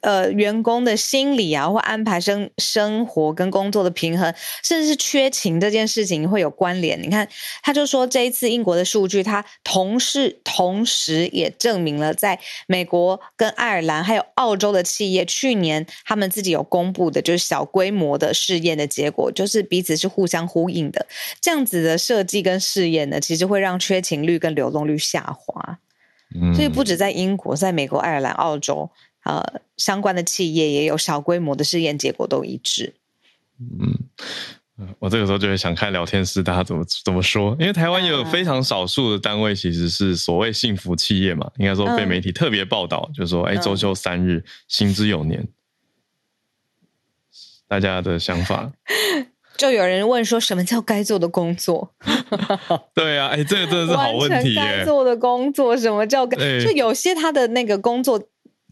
[0.00, 4.32] 呃，员工的心理啊，或安排生生活跟工作的平衡，
[4.62, 7.00] 甚至是缺勤这件事情会有关联。
[7.02, 7.28] 你看，
[7.62, 21.06] 他就说这一次英国的数据，他同时同时也证明了，在美国跟爱尔兰还有澳洲的企业，去年他们自己有公布的，就是小规模的试验的结果，就是彼此是互相呼应的。
[21.40, 25.78] 这样子的设计跟试验呢，其实会让缺勤率跟流动率下滑。
[26.34, 28.90] 嗯，所以不止在英国，在美国、爱尔兰、澳洲。
[29.28, 32.94] 呃，相关的企业也有小规模的试验结果都一致。
[33.60, 45.46] 嗯，我这个时候就会想看聊天室大家怎么怎么说，因为台湾也有非常少数的单位其实是所谓幸福企业嘛，应该说被媒体特别报道，就是说，哎，周休三日，行之有年。
[47.66, 48.72] 大家的想法，
[49.58, 51.92] 就有人问说，什么叫该做的工作？
[52.94, 54.54] 对啊，哎，这个真的是好问题。
[54.54, 56.38] 该做的工作，什么叫该？
[56.64, 58.26] 就有些他的那个工作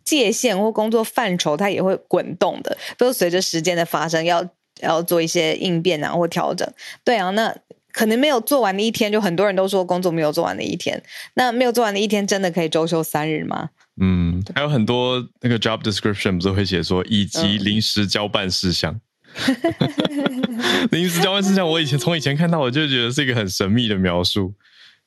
[0.06, 4.48] 界限或工作范畴，它也会滚动的，都随着时间的发生，要
[4.80, 6.66] 要做一些应变啊或调整。
[7.04, 7.54] 对啊，那
[7.92, 11.02] 可能没有做完的一天，就很多人都说工作没有做完的一天，
[11.34, 13.70] 那没有做完的一天，真的可以周休三日吗？
[14.00, 19.00] 嗯，还有很多那个 job description 不是会写说，以及临时交办事项。
[20.92, 24.54] 临时交办事项，我以前从以前看到，我就觉得是一个很神秘的描述，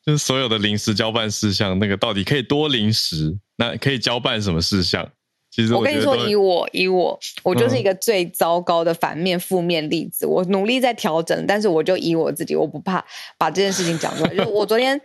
[0.09, 3.37] 就是所有的临时交办事项，那个到底可以多临时？
[3.57, 5.07] 那可以交办什么事项？
[5.51, 10.25] 其实我，我跟你说，以我以我，我就是一个最糟糕的反面负面例子。
[10.25, 13.03] 嗯、我努力在调整，但是我就以我自己，我不怕
[13.37, 14.33] 把这件事情讲出来。
[14.33, 14.99] 就我昨天。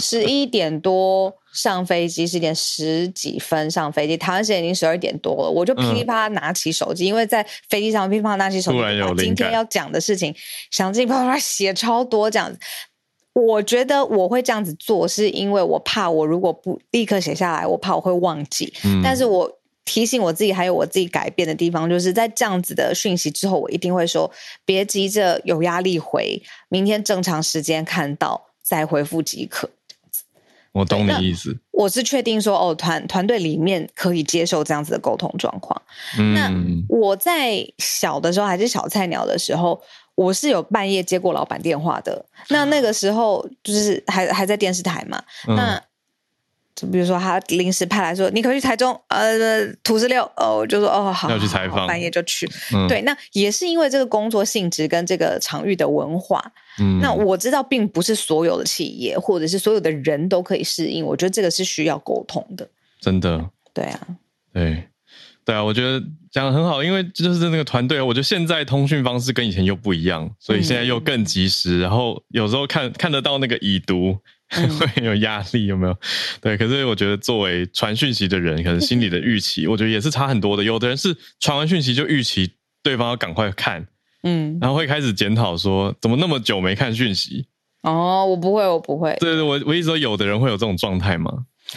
[0.00, 10.32] 十一点多上飞机，十点十几分上飞机，台湾时间已经十二点多了，我就噼里啪啦拿起手机，嗯、因为在飞机上噼里啪啦拿起手机，把今天要讲的事情，
[10.70, 12.60] 想尽办法写超多这样子。
[13.38, 18.72] 我觉得我会这样子做，是因为我怕我如果不立刻写下来，我怕我会忘记。
[18.84, 19.48] 嗯、但是我
[19.84, 24.28] 提醒我自己，还有我自己改变的地方，就是在这样子的讯息之后，我一定会说，
[24.64, 29.70] 别急着有压力回，明天正常时间看到再回复即可。
[30.72, 35.80] 我懂你意思，我是确定说哦，团团队里面可以接受这样子的沟通状况。
[36.18, 36.52] 嗯、那
[36.88, 39.80] 我在小的时候还是小菜鸟的时候，
[40.18, 42.24] 我是有半夜接过老板电话的。
[42.48, 45.82] 那那个时候就是还还在电视台嘛，嗯、那。
[46.78, 52.48] 就比如说，他临时派来说，你可以去台中，呃，土石六，哦，我就说，哦，好，要去采访，半夜就去。
[52.72, 56.40] 嗯、对，那也是因为这个工作性质跟这个场域的文化。
[56.78, 61.04] 嗯，那我知道，并不是所有的企业或者是所有的人都可以适应。
[61.04, 62.68] 我觉得这个是需要沟通的。
[63.00, 63.50] 真的。
[63.74, 64.00] 对啊。
[64.52, 64.84] 对。
[65.44, 66.00] 对啊，我觉得
[66.38, 74.16] 讲得很好，因为就是那个团队，我觉得现在通讯方式跟以前又不一样，所以现在又更及时，嗯、然后有时候看看得到那个已读。
[74.50, 75.94] 会有压力，有没有？
[76.40, 80.64] 对，可是我觉得作为传讯息的人，可能心里的预期，我觉得也是差很多的。
[80.64, 82.50] 有的人是传完讯息就预期
[82.82, 83.86] 对方要赶快看，
[84.22, 87.44] 嗯，然后会开始检讨说，怎么那么久没看讯息？
[87.82, 89.14] 哦，我不会，我不会。
[89.20, 91.30] 对对，我我意思说，有的人会有这种状态吗？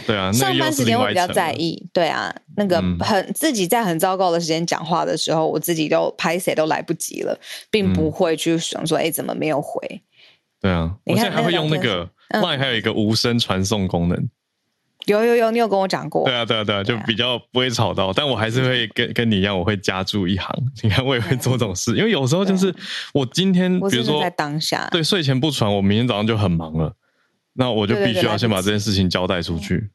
[0.08, 1.88] 对啊，上班时间会比较在意。
[1.93, 10.01] 对啊，那个很、嗯、自己在很糟糕的时间讲话的时候，我自己都拍谁都来不及了，并不会去想说，哎、欸，怎么没有回？
[10.62, 12.10] 对啊，我现在还会用那个。
[12.32, 14.30] Line 还有一个无声传送功能，
[15.04, 16.23] 有有有，你有跟我讲过。
[16.23, 20.49] 对啊，对啊，对啊，就比较不会吵到，但我还是会跟跟你一样，我会加注一行。
[20.82, 22.73] 你看，我也会做这种事，因为有时候就是
[23.13, 26.93] 我今天，比如说在当下，对，睡前不传，我明天早上就很忙了，
[27.53, 29.89] 那我就必须要先把这件事情交代出去，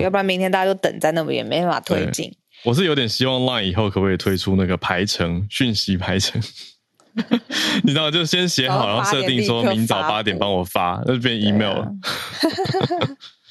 [0.00, 2.32] 要不然明天大家都等在那边，也没办法推进。
[2.64, 6.40] 我是有点希望 Line 以后可不可以推出那个排程讯息排程。
[7.82, 11.90] 你知道，就先写好，然后设定说明早八点帮我发，那就变 email 了。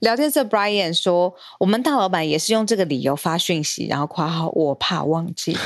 [0.00, 5.56] 聊天室 Brian 说，我们大老板也是用这个理由发讯息，然后括号我怕忘记。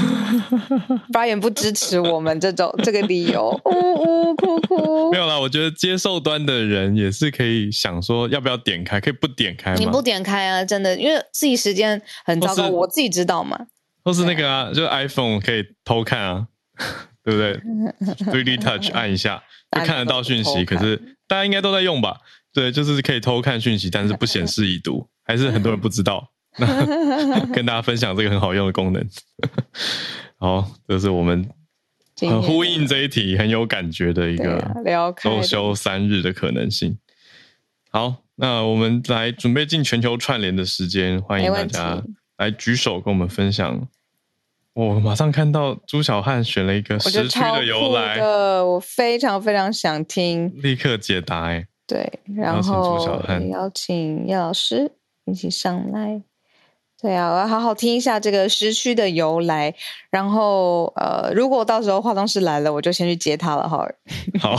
[1.13, 5.11] Brian 不支持我们这种 这个理由， 呜呜哭哭。
[5.11, 9.01] 没有啦，我觉得接受端的人也是可以想说，要不要点开？
[9.01, 9.77] 可以不点开吗？
[9.79, 13.67] 你不点开啊，真的，因为自己时间很糟糕，我自己知道嘛。
[14.05, 16.47] 或是那个啊，就 iPhone 可以偷看啊。
[17.25, 17.61] 对不对
[18.33, 22.19] ？3D Touch 按一下就看得到讯息，可是大家应该都在用吧？
[22.57, 26.27] 对，就是可以偷看讯息，但是不显示已读，还是很多人不知道。
[26.57, 29.07] 那 跟大家分享这个很好用的功能。
[30.39, 31.47] 好，这是我们
[32.19, 34.75] 很呼应这一题很有感觉的一个
[35.23, 36.97] 周休三日的可能性。
[37.91, 42.03] 好，那我们来准备进全球串联的时间，欢迎大家
[42.39, 43.87] 来举手跟我们分享。
[44.73, 53.21] 我马上看到朱小汉选了一个时区的由来，的我非常非常想听，立刻解答哎，对，然后
[53.51, 54.91] 邀请叶老师
[55.25, 56.21] 一起上来，
[57.01, 59.75] 对啊，我要好好听一下这个时区的由来，
[60.11, 63.87] 然后呃，如果到时候化妆师来了，我就先去接他了哈。
[64.41, 64.57] 好，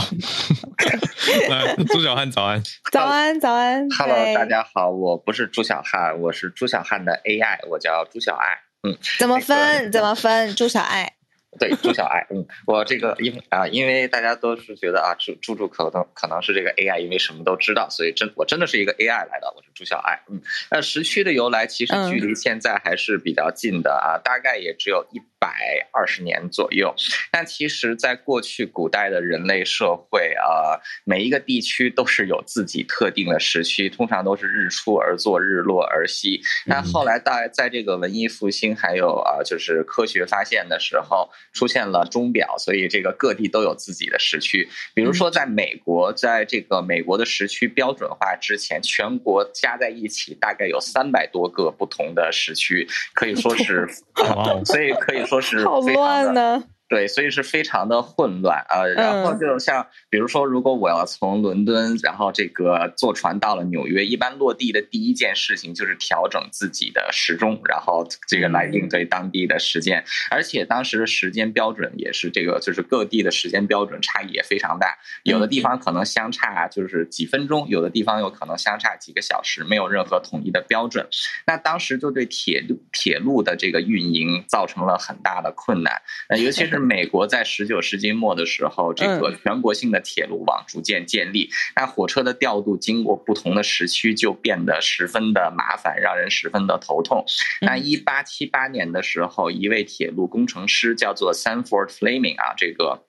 [1.50, 8.60] 来， 朱小汉早安，早安早安，Hello，大家好，我不是朱小汉，我是朱小汉的 AI，我叫朱小爱。
[8.88, 9.56] 嗯，怎么分？
[9.56, 10.54] 这个、怎么分？
[10.54, 11.12] 朱小爱，
[11.58, 12.26] 对，朱小爱。
[12.30, 19.52] 嗯，我这个因啊，因为大家都是觉得啊，朱朱朱可能可能是这个 AI，因为什么都知道，所以真我真的是一个 AI 来的。
[19.56, 20.20] 我是朱小爱。
[20.30, 20.40] 嗯，
[20.70, 26.94] 那时区的由来其实距离现在还是比较近的啊，嗯、大概也只有一百二十年左右。
[27.30, 36.40] 但其实，在过去古代的人类社会啊，每一个地区都是有自己特定的时区，通常都是日出而作，日落而息。
[36.66, 44.68] 但后来在在这个文艺复兴还有啊，就是科学发现的时候，出现了钟表，所以这个各地都有自己的时区。
[44.94, 53.86] 比如说，在美国，在这个美国的时区标准化之前，全国加在一起大概有三百多个不同的时区，可以说 是，
[54.64, 56.64] 所以可以说是好乱呢。
[56.88, 58.86] 对，所以是非常的混乱啊。
[58.86, 70.02] 然后就像比如说，如果我要从伦敦，然后这个坐船到了纽约，一般落地的第一件事情就是调整自己的时钟，然后这个来应对当地的时间。
[70.30, 81.06] 而且当时的时间标准也是这个，就是各地的时间标准差异也非常大，有的地方可能相差就是几分钟，有的地方有可能相差几个小时，没有任何统一的标准。
[81.46, 85.92] 那当时就对铁路铁路的这个运营造成了很大的困难，
[86.30, 86.77] 呃，尤其是。
[86.78, 97.24] 美国在十九世纪末的时候，这个全国性的铁路网逐渐建立，那火车的调度经过不同的时区就变得十分的麻烦，让人十分的头痛。
[97.60, 103.07] 那一八七八年的时候，一位铁路工程师叫做 Sanford Fleming 啊，这个。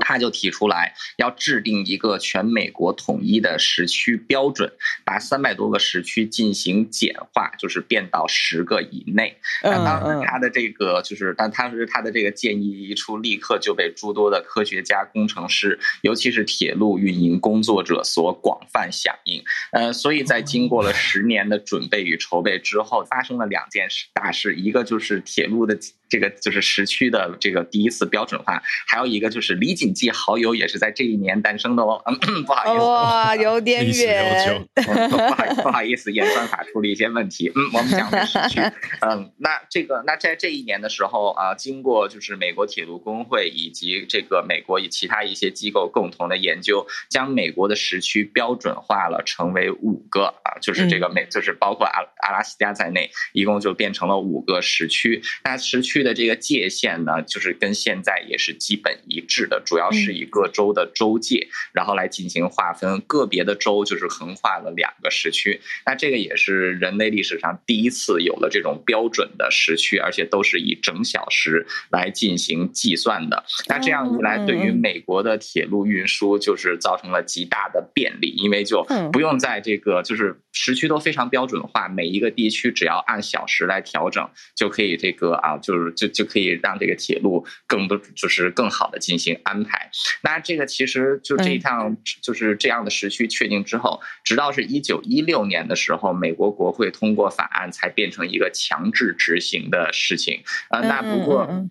[0.00, 4.72] 他就提出来要制定一个全美国统一的时区标准，
[5.04, 9.36] 把三百多个时区进行简化，就是变到十个以内。
[9.62, 19.42] 那当时他的这个就是，但当时他的这个建议一出，立刻就被诸多的科学家、工程师，尤其是铁路运营工作者所广泛响应。
[19.72, 25.78] 呃，所以在经过了十年的准备与筹备之后，发生了两件事大事，一个就是铁路的。
[26.14, 32.00] 这个就是时区的这个第一次标准化，还有一个就是李锦记好友也是在这一年诞生的哦。
[32.06, 34.64] 嗯，不好意思，哇，有点远。
[34.86, 37.48] 不好，不好意思，演算法出了一些问题。
[37.48, 38.60] 嗯，我们讲的时区。
[39.02, 55.20] 嗯，那这个那在这一年的时候啊，经过就是美国铁路工会以及这个美国与其他一些机构共同的研究，将美国的时区标准化了，成为五个啊，就是这个美，就是包括阿阿拉斯加在内，一共就变成了五个时区。
[55.42, 56.03] 那时区。
[56.04, 63.00] 的这个界限呢，就是跟现在也是基本一致的，主要是以各州的州界，然后来进行划分。
[63.08, 73.44] 个别的州就是横跨了两个时区，那这个也是人类历史上第一次有了这种标准的时区，而且都是以整小时来进行计算的。
[73.68, 84.96] 那这样一来，对于美国的铁路运输就是造成了极大的便利，因为就不用在这个就是时区都非常标准化，每一个地区只要按小时来调整就可以。
[84.96, 85.83] 这个啊，就是。
[85.92, 89.90] 就就可以让这个铁路更多，就是更好的进行安排。
[90.22, 100.42] 那这个其实就这一趟就是这样的时区确定之后，直到是一九一六年的时候，美国国会通过法案，才变成一个强制执行的事情。
[100.70, 101.66] 呃，那不过。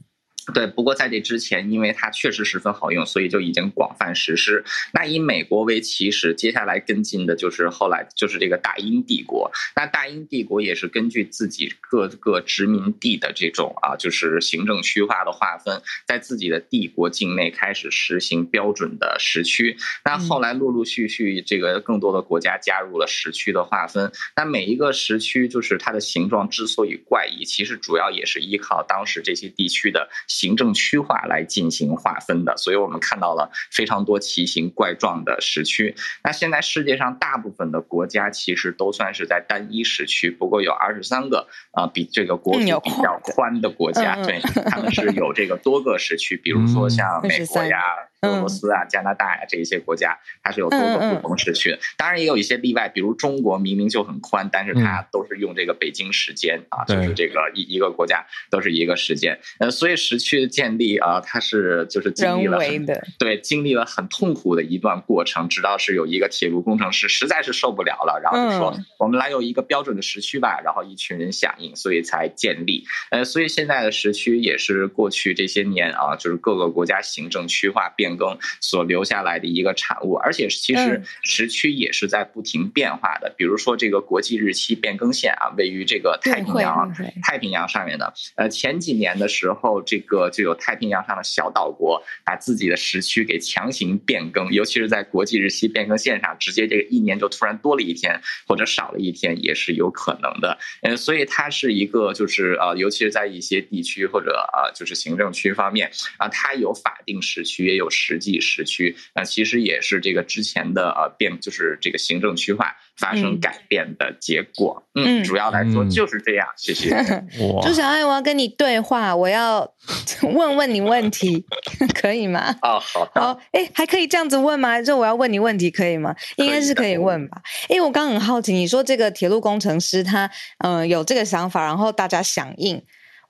[0.54, 4.66] 对，不过在这之前，因为它确实十分好用，所以就已经广泛实施。
[4.92, 9.50] 那以美国为起始，接下来跟进的就是后来就是这个大英帝国。
[9.76, 19.78] 那大英帝国也是根据自己各个殖民地的这种啊，就是行政区划的划分，在自己的帝国境内开始实行标准的时区。
[20.04, 24.12] 那后来陆陆续续，这个更多的国家加入了时区的划分。
[24.36, 30.10] 那每一个时区就是它的形状之所以怪异，其实主要也是依靠当时这些地区的。
[30.34, 35.96] 行政区划来进行划分的，所以我们看到了非常多奇形怪状的时区。
[36.24, 44.40] 那现在世界上大部分的国家其实都算是在单一时区，不过有二十三个啊、呃，比这个国土比较宽的国家，对，
[44.72, 47.78] 他们是有这个多个时区，比如说像美国呀。
[48.24, 51.78] 俄罗斯啊，加拿大呀、啊，这一些国家，它是有多个不同时区。
[51.98, 59.38] 当然也有一些例外，比如中国明明就很宽，但是它都是用这个北京时间啊，就是这个一一个国家都是一个时间。
[59.60, 62.86] 呃，所以时区的建立啊，它是就是经历了很
[63.20, 72.86] 对，经历了很痛苦的一段过程，直到是有一个铁路工程师实在是受不了了，然后就说我们来有一个标准的时区吧，然后一群人响应，所以才建立。
[73.12, 78.13] 呃，所以现在的时区也是过去这些年啊，就是各个国家行政区划变。
[78.18, 83.34] 更所留下来的一个产物，而且其实时区也是在不停变化的。
[83.38, 88.14] 比如说这个国际日期变更线啊，位于这个太平洋太平洋上面的。
[88.36, 100.58] 呃，前几年的时候，这个就有太平洋上的小岛国把自己的时区给强行变更，尤其是在国际日期变更线上，直接这个一年就突然多了一天或者少了一天，也是有可能的。
[100.82, 108.03] 呃，所以它是一个就是呃，尤其是在一些地区或者呃，就是行政区方面啊，它有法定时区，也有时。
[108.06, 114.84] 实际时区，那其实也是这个之前的呃变，就是这个行政区划发生改变的结果。
[114.96, 116.46] 嗯，嗯主要来说就是这样。
[116.48, 116.90] 嗯、谢谢。
[117.64, 119.74] 朱小爱，我要跟你对话，我要
[120.22, 121.46] 问问你问题，
[121.96, 122.54] 可以吗？
[122.62, 123.22] 哦，好的。
[123.22, 124.82] 好，哎，还可以这样子问吗？
[124.82, 126.14] 就我要问你问题可以吗？
[126.36, 127.42] 应该是可以问吧。
[127.70, 130.30] 哎，我刚很好奇，你说这个铁路工程师他
[130.60, 132.84] 嗯、呃、有这个想法，然后大家响应。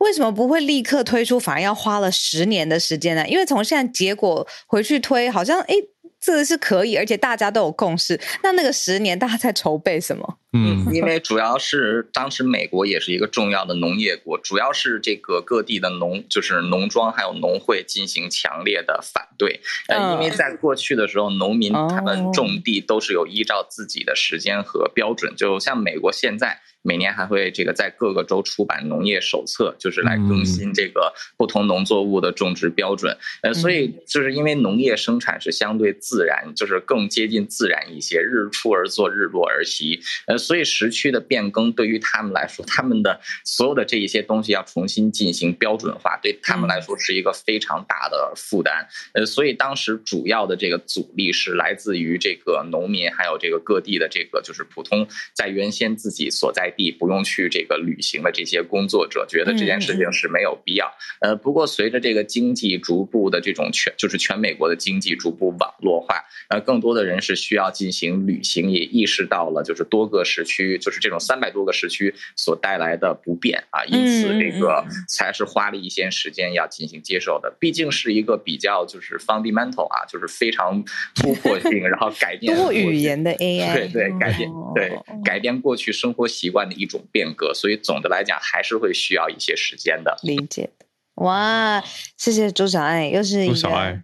[0.03, 3.25] 为什么不会立刻推出，反而要花了十年的时间呢？
[3.27, 5.75] 因为从现在结果回去推，好像哎，
[6.19, 8.19] 这个是可以，而且大家都有共识。
[8.43, 10.37] 那那个十年，大家在筹备什么？
[10.51, 19.61] 嗯，因为主要是当时美国也是一个重要的农业国，主要是这个各地的农，就是农庄还有农会进行强烈的反对。
[19.87, 26.59] 呃，因为在过去的时候，农民他们种地都是有依照自己的时间和标准，就像美国现在。
[26.83, 33.17] 每年还会这个在各个州出版农业手册，就是来更新这个不同农作物的种植标准。
[33.41, 40.01] 呃，所以就是因为农业生产是相对自然，就是更接近自然一些，日出而作，日落而息。
[40.27, 48.85] 呃，所以时区的变更对于他们来说，他们的所有的这一些东西要重新进行标准化，对他们来说是一个非常大的负担。
[49.13, 56.72] 呃，所以当时主要的这个阻力是来自于这个农民，还有这个各地的这个就是普通在原先自己所在。
[56.75, 60.91] 地不用去这个旅行的这些工作者觉得这件事情是没有必要。
[61.21, 77.55] 呃，不过随着这个经济逐步的这种全，就是全美国的经济逐步网络化，呃，更多的人是需要进行旅行，也意识到了就是多个时区，就是这种三百多个时区所带来的不便啊，因此这个才是花了一些时间要进行接受的。
[77.59, 80.83] 毕竟是一个比较就是 fundamental 啊，就是非常
[81.15, 84.91] 突破性，然后改变多语言的 AI，对对，改变对
[85.23, 86.62] 改变过去生活习惯。
[86.67, 90.17] 的一种变革，所以总的来讲还是会需要一些时间的。
[90.23, 90.69] 理解。
[91.15, 91.83] 哇，
[92.17, 94.01] 谢谢朱小爱，又是一个朱小爱，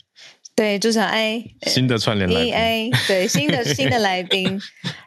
[0.55, 4.61] 对朱小爱新的串联来宾，AI 对新的新的来宾，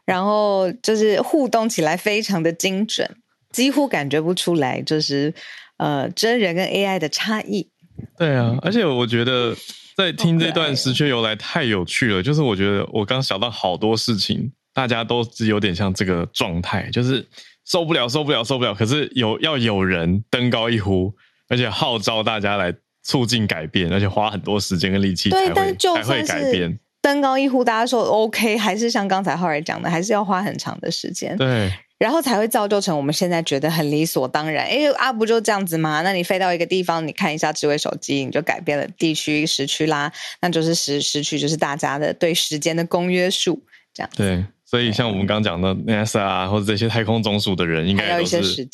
[0.05, 3.09] 然后就是互动起来非常的精准，
[3.53, 5.32] 几乎感觉不出来，就是
[5.76, 7.70] 呃真人跟 AI 的差异。
[8.18, 9.55] 对啊，而且我觉得
[9.96, 14.53] 在听这段时区由来太有趣了，就是我觉得我刚想到好多事情。
[14.75, 17.27] 大家都是有点像这个状态，就是
[17.64, 18.75] 受不了，受不了，受不了。
[18.75, 21.12] 可是有要有人登高一呼，
[21.49, 26.79] 而且号召大家来促进改变，而且花很多时间跟力气才会，对，但就会改变。
[27.03, 31.37] 登高一呼，大家说 OK，还是像刚才浩然讲的，还是要花很长的时间。
[31.37, 31.68] 对，
[31.99, 34.64] 然后才会造就成我们现在觉得很理所当然。
[34.66, 36.03] 哎，啊，不就这样子吗？
[36.03, 43.61] 那你飞到一个地方，你看一下智慧手机，你就改变了地区时区啦，那就是时时区，就是大家的对时间的公约数，
[43.93, 44.45] 这样对。
[44.73, 48.66] 所以，像我们刚刚讲的 NASA 啊，或者这些太空总署的人，应该都是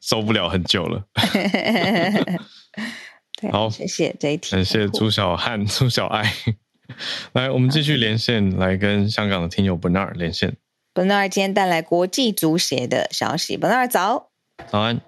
[0.00, 1.04] 受不了很久了。
[3.52, 6.32] 好，谢谢这一题，感谢朱小汉、 朱小爱。
[7.34, 10.56] 来，我们继续连线，来跟香港的听友 Bernard 连线。
[10.94, 13.58] Bernard 今天带来国际足协的消息。
[13.58, 14.30] Bernard 早，
[14.70, 15.02] 早安。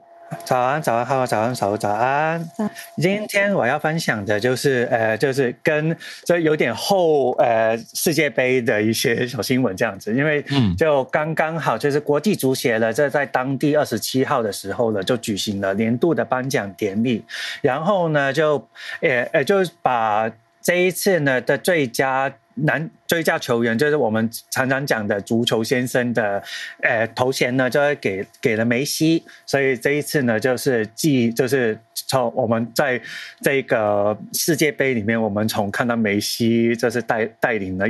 [0.44, 2.50] 早安，早安，好，早安，早，早安。
[2.96, 10.44] 今天我要分享的就是，呃，就是跟这有点后，呃，世界杯的一些小新闻这样子，因为
[10.76, 17.24] 就刚刚好就是国际足协了，这在当地二十七号的时候呢，就举行了年度的颁奖典礼，
[17.62, 18.56] 然后呢，就，
[19.00, 20.30] 呃，呃，就把
[20.62, 22.32] 这一次呢的最佳。
[22.54, 26.42] 男最佳球员就是我们常常讲的“足球先生”的，
[26.82, 29.22] 呃，头衔呢，就会给给了梅西。
[29.44, 33.00] 所以这一次呢，就是继就是从我们在
[33.42, 37.86] 这个世界杯里面，我们从看到梅西就是带带领了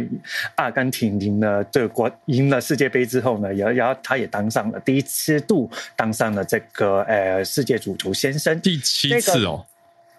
[0.54, 9.66] 阿根廷赢了这个国赢了世界杯之后呢，然然后他也当上了第一次度当上了这个呃世界足球先生，第七次哦，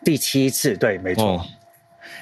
[0.04, 1.24] 第七次，对，没错。
[1.24, 1.46] 哦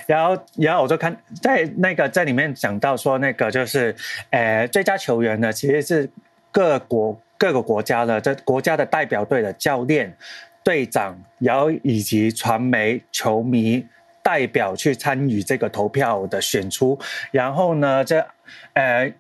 [0.06, 3.96] 然后，然后我就看在那个在里面讲到说，那个就是，
[4.32, 6.10] 呃，最佳球员呢，其实是
[6.52, 10.16] 各国各个国家的这国家的代表队的教练、
[10.64, 13.86] 队长，然后以及传媒、球迷
[14.22, 17.00] 代表去参与这个投票的选出。
[17.32, 18.26] 然后呢，这
[18.74, 19.14] 呃，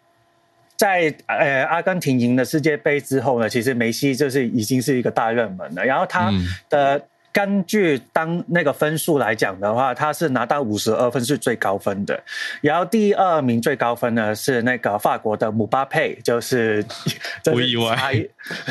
[0.76, 5.86] 在呃阿根廷赢了世界杯之后呢，其实梅西就是已经是一个大热门了。
[5.86, 6.32] 然后他
[6.70, 7.02] 的。
[7.34, 12.22] 嗯根据当那个分数来讲的话，他是拿到五十二分是最高分的，
[12.62, 16.86] 然后第二名最高分呢是那个法国的姆巴佩，就是
[17.44, 18.14] 不意外，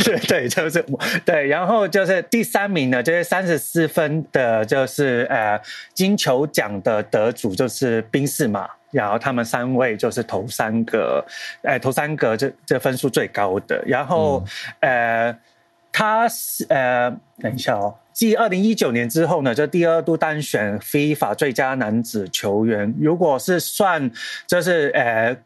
[0.04, 0.84] 对 对，就是
[1.24, 5.60] 对，然后就是第三名呢就是三十四分的，就是呃
[5.92, 11.24] 金球奖的得主就是宾士马，然后他们三位就是头三个，
[11.62, 14.44] 哎头三个这这分数最高的，然后、
[14.80, 15.38] 嗯、呃。
[15.92, 22.92] 他是呃，等一下哦，继二零一九年之后呢，就第二度当选 FIFA 最佳男子球员。
[22.98, 24.10] 如果是算，
[24.46, 25.36] 就是呃，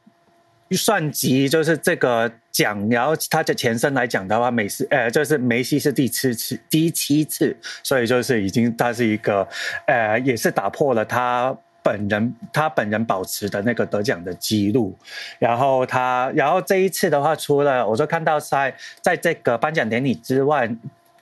[0.70, 9.46] 算及就是这个奖，然后他的前身来讲的话，梅西呃，就是梅西是第七次，第七次，所以就是已经他是一个
[9.86, 11.56] 呃，也是打破了他。
[11.86, 14.92] 本人他本人保持的那个得奖的记录，
[15.38, 20.68] 然后他，然后这一次的话，除了我就看到在在这个颁奖典礼之外，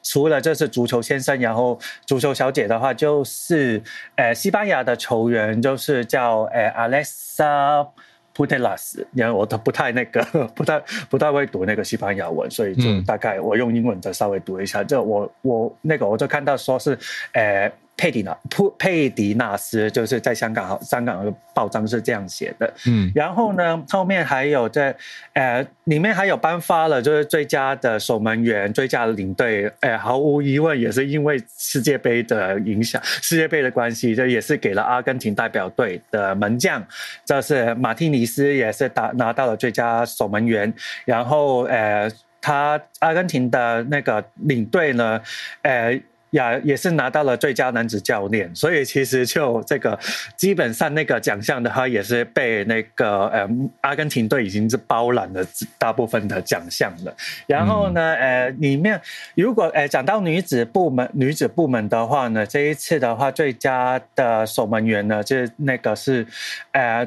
[0.03, 3.83] 除了这是足球先生，然后足球小姐的话，就是
[4.17, 7.87] 呃西班牙的球员，就是叫呃 Alexa
[8.35, 16.99] Putellas，因为我都不太那个不太不太会读那个西班牙文，所以就大概我用英文再稍微读一下，就我我那个我就看到说是
[17.33, 17.71] 呃。
[17.97, 22.75] 佩迪纳普佩迪纳斯就是在香港，香港的报章是这样写的。
[22.87, 24.95] 嗯，然后呢，后面还有在
[25.33, 29.71] 呃，里面还有颁发了就是最佳的守门员、最佳的领队。
[29.81, 36.85] 呃，毫无疑问也是因为世界杯的影响，世界杯的关系，这也是给了阿根廷代表队的门将，
[37.25, 40.73] 就是马蒂尼斯也是打拿到了最佳守门员。
[41.05, 45.21] 然后呃，他阿根廷的那个领队呢，
[45.63, 46.01] 呃。
[46.35, 49.97] 也也是拿到了最佳男子教练，所以其实就这个
[50.37, 53.49] 基本上那个奖项的话，也是被那个呃
[53.83, 55.47] 阿根廷队已经是包揽了
[55.79, 57.15] 大部分的奖项了。
[57.47, 59.01] 然后呢，呃，里面
[59.37, 66.27] 如果呃讲到女子部门女子部门的话呢，这一次的话最佳的守门员呢，就是那个是
[66.73, 67.07] 呃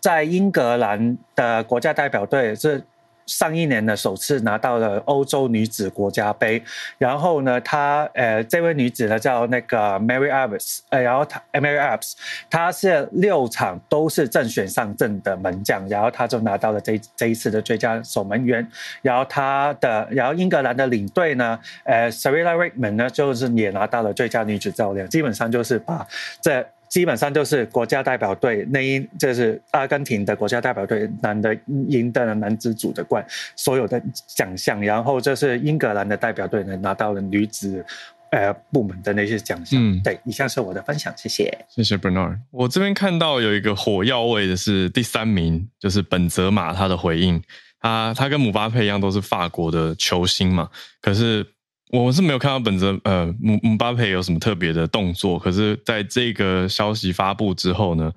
[0.00, 2.82] 在英格兰的国家代表队是。
[3.26, 6.62] 上一年呢，首次拿到了欧洲女子国家杯。
[6.96, 12.12] 然后呢，她呃，这位女子呢叫那个 Mary Earps，呃，然后她 Mary Earps，
[12.48, 18.66] 她是六场都是正选上阵的门将，然后她就拿到了这这一次的最佳守门员。
[19.02, 25.08] 然后她的，然后英格兰的领队呢，呃，Sarina Wiegman 呢，就是也拿到了最佳女子教练。
[25.08, 26.06] 基本上就是把
[26.40, 26.66] 这。
[26.88, 31.56] 基本上就是国家代表队那一，就是阿根廷的国家代表队男的
[31.88, 33.24] 赢得了男子组的冠，
[33.54, 34.00] 所有的
[34.34, 37.84] 奖项，然后就是英格兰的代表队呢拿到了女子
[38.30, 39.80] 呃部门的那些奖项。
[39.82, 42.38] 嗯，对，以上是我的分享，谢谢，谢谢 Bernard。
[42.50, 47.42] 我这边看到有一个火药味的是第三名，就是本泽马他的回应，
[47.80, 50.70] 他他跟姆巴佩一样都是法国的球星嘛，
[51.00, 51.46] 可是。
[51.90, 58.12] 我是没有看到本泽呃姆姆巴佩有什么特别的动作，可是在这个消息发布之后呢，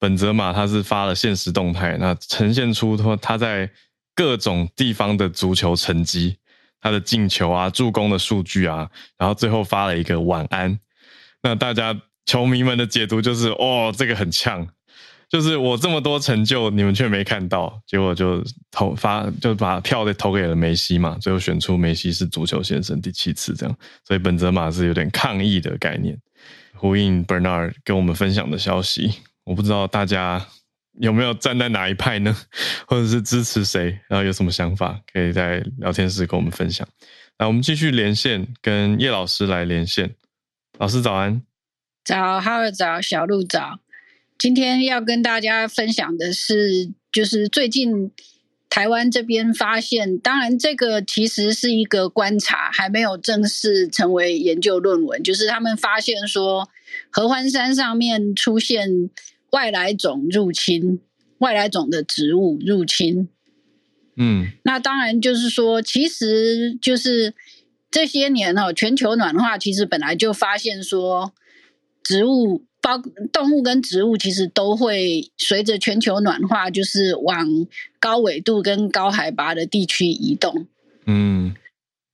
[0.00, 3.70] 本泽马他是发了现实动态，那呈现出他他在
[4.14, 6.36] 各种地方的足球成绩，
[6.80, 10.78] 他的进球啊、助攻的数据啊，然后最后发了一个晚安，
[11.42, 11.96] 那大家
[12.26, 14.66] 球迷们的解读就是哦，这个很呛。
[15.34, 23.76] 就是我这么多成就，你们却没看到，结果就投发就把票给投给了梅西嘛，最后选出梅西是足球先生第七次这样，
[24.06, 26.16] 所以本泽马是有点抗议的概念，
[26.74, 29.12] 呼应 Bernard 跟我们分享的消息。
[29.42, 30.40] 我不知道大家
[31.00, 32.36] 有没有站在哪一派呢，
[32.86, 36.86] 或者是支持谁，然后有什么想法，可以在聊天室跟我们分享。
[37.40, 40.14] 那我们继续连线，跟叶老师来连线。
[40.78, 41.42] 老师早安，
[42.04, 43.80] 早，哈喽早，小鹿早。
[44.38, 48.10] 今天要跟大家分享的是，就是最近
[48.68, 55.22] 台湾这边发现，当然这个其实是一个观察，还没有正式成为研究论文。
[55.22, 56.68] 就是他们发现说，
[57.10, 59.08] 合欢山上面出现
[59.50, 61.00] 外来种入侵，
[61.38, 63.28] 外来种的植物入侵。
[64.16, 67.32] 嗯，那当然就是说，其实就是
[67.90, 71.32] 这些年哦，全球暖化其实本来就发现说
[72.02, 72.66] 植物。
[72.84, 72.98] 包
[73.32, 77.66] 动物跟植物其实都会随着全球暖化，就是往
[77.98, 80.66] 高纬度跟高海拔的地区移动。
[81.06, 81.54] 嗯，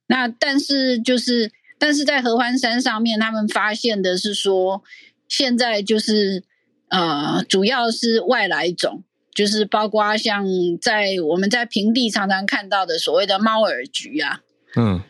[0.06, 4.84] 那但是就是，但是在合欢山上面，他们发现的是说，
[5.26, 6.44] 现在就是
[6.86, 9.02] 呃，主要是外来种，
[9.34, 10.46] 就是包括像
[10.80, 14.42] 在我们在平地常常看到的所谓的猫耳菊啊，
[14.76, 15.02] 嗯，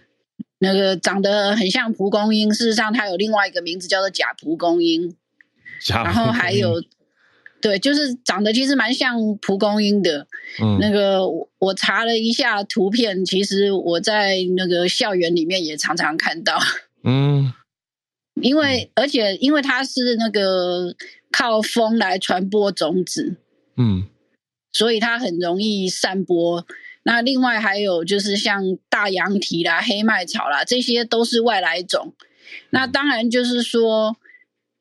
[0.58, 5.14] 那个长得很像蒲公英，事实上它有另外一个名字叫做假蒲公英。
[5.88, 6.82] 然后还有，
[7.60, 10.26] 对，就是长得其实蛮像蒲公英的。
[10.60, 11.26] 嗯，那个
[11.58, 16.58] 我查了一下图片，其实我在那个校园里面也常常看到。
[17.04, 17.52] 嗯，
[18.42, 20.94] 因为而且因为它是那个
[21.30, 23.36] 靠风来传播种子，
[23.76, 24.04] 嗯，
[24.72, 26.66] 所以它很容易散播。
[27.02, 32.12] 那另外还有就是像大羊蹄啦、黑麦草啦，这些都是外来种。
[32.70, 34.16] 那当然就是说。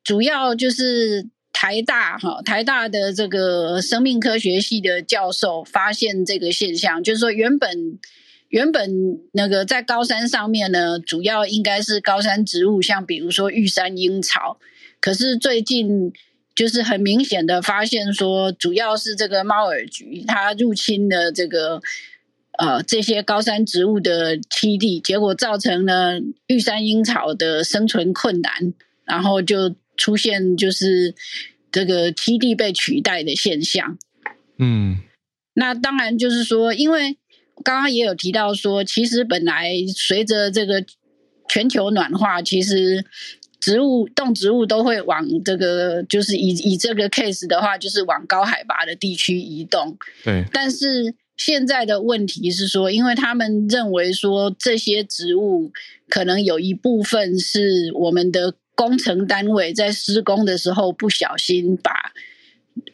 [0.09, 7.99] 主要就是台大哈，台大的这个生命科学系的教授发现这个现象，就是说原本
[8.47, 8.89] 原本
[9.33, 14.57] 那个在高山上面呢，主要应该是高山植物，像比如说玉山樱草。
[14.99, 16.11] 可是最近
[16.55, 21.83] 就是很明显的发现说，主要是这个猫耳菊它入侵了这个
[22.57, 28.73] 呃这些高山植物的栖地，结果造成了玉山樱草的生存困难，
[29.05, 31.13] 然后就出现就是
[31.71, 33.99] 这个基地被取代的现象。
[34.57, 34.97] 嗯，
[35.53, 37.19] 那当然就是说，因为
[37.63, 40.83] 刚刚也有提到说，其实本来随着这个
[41.47, 43.05] 全球暖化，其实。
[43.61, 49.97] 植物动植物都会往这个，就是以以这个 case 的话，就是往高海拔的地区移动。
[50.23, 50.45] 对。
[50.53, 55.73] 但是现在的问题是说，因为他们认为说这些植物
[56.07, 62.13] 可能有一部分是我们的工程单位在施工的时候不小心把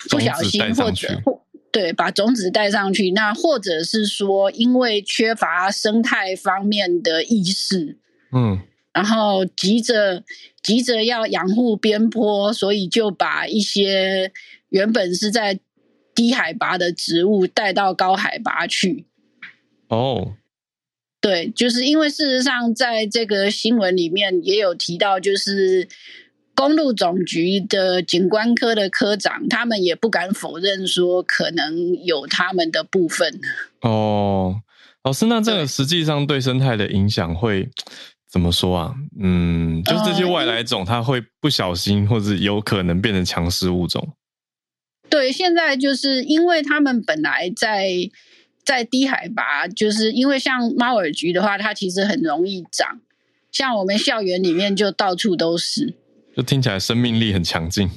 [0.10, 8.00] 不小心或者或对把种子带上去，那或者是说因为缺乏生态方面的意识，
[8.32, 8.62] 嗯。
[8.94, 10.24] 然后急着
[10.64, 14.32] 急着要养护边坡，所以就把一些
[14.70, 15.60] 原本是在
[16.16, 19.06] 低海拔的植物带到高海拔去。
[19.90, 20.34] 哦，
[21.22, 25.88] 对，就是因为事实上在这个新闻里面也有提到，就是
[26.54, 33.40] 公路总局的景观科的科长，他们也不敢否认说可能有他们的部分。
[33.82, 34.62] 哦，
[35.04, 37.70] 老师，那这个实际上对生态的影响会？
[38.28, 38.94] 怎么说啊？
[39.18, 44.14] 嗯，就是这些外来种，它会不小心或者有可能变成强势物种。
[45.10, 47.88] 对，现在就是因为他们本来在
[48.66, 53.00] 在低海拔，就是因为像猫耳菊的话，它其实很容易长，
[53.52, 55.94] 像我们校园里面就到处都是，
[56.36, 57.90] 就听起来生命力很强劲。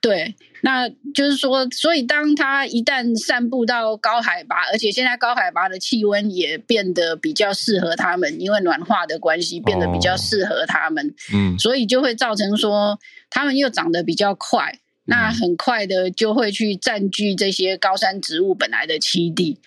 [0.00, 11.06] 对，那就是说，所以当它一旦散布到高海拔，而且现在高海拔的气温也变得比较适合它们，因为暖化的关系，变得比较适合它们。
[11.08, 19.58] 哦、嗯，所以就会造成说，它们又长得比较快，那很快的就会去占据这些高山植物本来的栖地。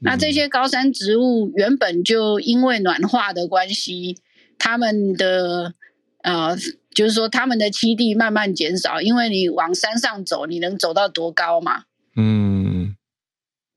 [0.00, 4.16] 嗯、那这些高山植物原本就因为暖化的关系，
[4.58, 5.74] 它们的
[6.22, 6.56] 呃。
[6.96, 11.82] 就是说，他们的栖地慢慢减少，因为你往山上走，你能走到多高嘛？
[12.16, 12.96] 嗯，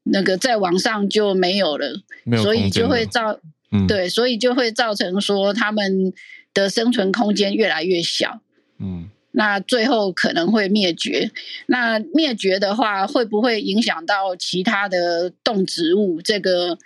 [0.03, 2.01] 那个再往上就没有了，
[2.41, 3.41] 所以就会造，
[3.74, 6.13] 嗯、对，所以就会造成说他们
[6.53, 8.39] 的生存空间越来越小。
[8.80, 11.32] 嗯，那最后可能会灭绝。
[11.67, 16.21] 那灭绝的话，会不会影响到其他的动植物？
[16.21, 16.77] 这个？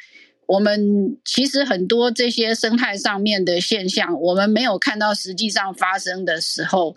[0.46, 6.94] 我们其实很多这些生态上面的现象，我们没有看到实际上发生的时候，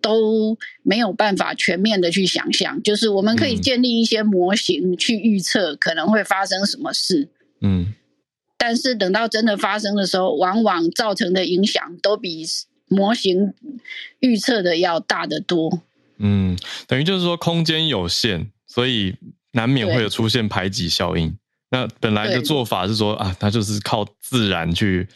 [0.00, 2.82] 都没有办法全面的去想象。
[2.82, 7.28] 就是我们可以建立一些模型去预测可能会发生什么事，
[7.60, 7.94] 嗯，
[8.56, 12.46] 但是等到真的发生的时候，往往造成的影响都比
[12.88, 13.54] 模型
[14.20, 15.82] 预测的要大得多。
[16.18, 16.56] 嗯，
[16.86, 19.14] 等于就是说空间有限，所以
[19.52, 21.36] 难免会有出现排挤效应。
[21.70, 25.06] 那本来的做法是说啊，它就是靠自然去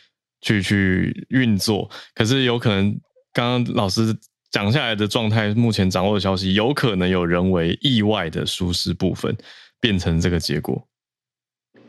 [0.40, 1.88] 去去运作。
[2.14, 3.00] 可是有可能，
[3.32, 4.14] 刚刚老师
[4.50, 9.36] 讲下来的状态，目前掌握的消息，有可能有人为意外的疏失部分，
[9.80, 10.86] 变成这个结果。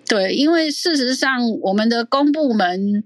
[0.08, 3.04] 对，因为事实上，我们的公部门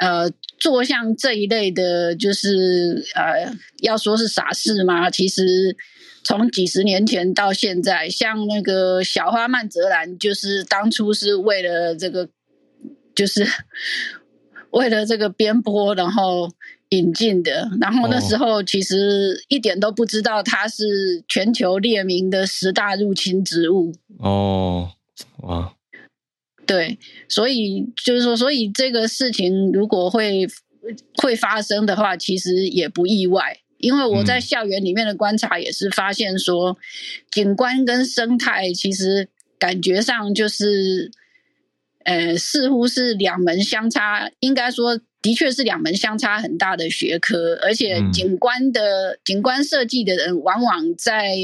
[0.00, 0.28] 呃
[0.58, 5.08] 做像这一类的，就是呃要说是傻事吗？
[5.08, 5.76] 其实。
[6.22, 12.28] 从几十年前到现在，像那个小花曼泽兰，就是当初是为了这个，
[13.14, 13.44] 就是
[14.70, 16.52] 为了这个边坡，然后
[16.90, 17.70] 引进的。
[17.80, 23.94] 然后那时候其实一点都不知道它是全球列名的十大入侵植物。
[24.18, 24.90] 哦，
[25.38, 25.72] 哇，
[26.70, 26.96] 对，
[27.28, 30.46] 所以就是说，所以这个事情如果会
[31.16, 33.58] 会发生的话，其实也不意外。
[33.78, 36.78] 因为我在校园里面的观察也是发现说，
[37.32, 41.10] 景观跟生态其实感觉上就是，
[42.04, 51.34] 呃，似乎是两门相差，应该说的确是两门相差很大的学科，而且景观的景观设计的人往往在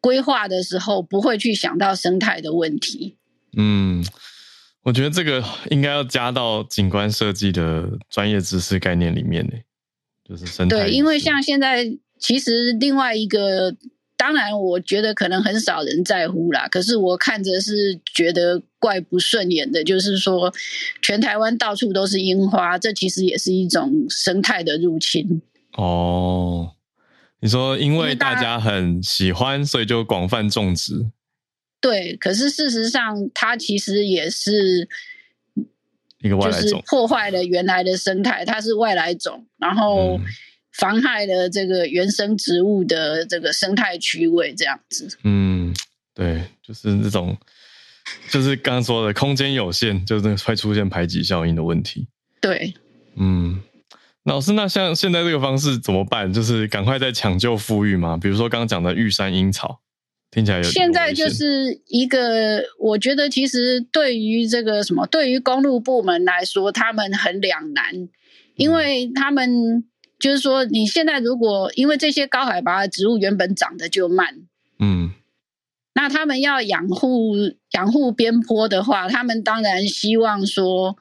[0.00, 3.16] 规划的时候不会去想到生态的问题。
[3.56, 4.04] 嗯，
[4.82, 9.52] 我觉得这个应该要加到景观设计的专业知识概念里面呢。
[10.28, 10.76] 就是生态。
[10.76, 11.84] 对，因为像现在，
[12.18, 13.74] 其实另外一个，
[14.16, 16.68] 当然我觉得可能很少人在乎啦。
[16.68, 20.54] 可是我看着是觉得怪不顺眼的，就是说，
[21.02, 25.42] 全台湾到处都是樱花，这其实也是一种生态的入侵。
[25.72, 26.70] 哦，
[27.40, 31.10] 你说因为大家很喜欢，所以就广泛种植。
[31.80, 34.88] 对，可是事实上，它其实也是。
[36.22, 40.20] 一个外来种，破坏了原来的生态，它是外来种，然后
[40.70, 45.08] 妨害了这个原生植物的这个生态区位，这样子。
[45.24, 45.74] 嗯，
[46.14, 47.34] 对，就是这种，
[48.28, 52.06] 就是刚刚说的空间有限，就是会出现排挤效应的问题。
[52.42, 52.74] 对，
[53.16, 53.62] 嗯。
[54.24, 56.30] 老师，那像现在这个方式怎么办？
[56.30, 58.18] 就是赶快再抢救复育吗？
[58.20, 59.80] 比如说刚刚讲的玉山樱草，
[60.30, 60.62] 听起来有。
[60.62, 68.08] 现在就是一个，我觉得其实对于这个什么，对于公路部门来说，他们很两难，
[68.56, 69.84] 因为他们
[70.18, 74.36] 就是说，你现在如果因为这些高海拔的植物原本长得就慢，
[74.78, 75.12] 嗯，
[75.94, 77.34] 那他们要养护
[77.72, 80.96] 养护边坡的话，他们当然希望说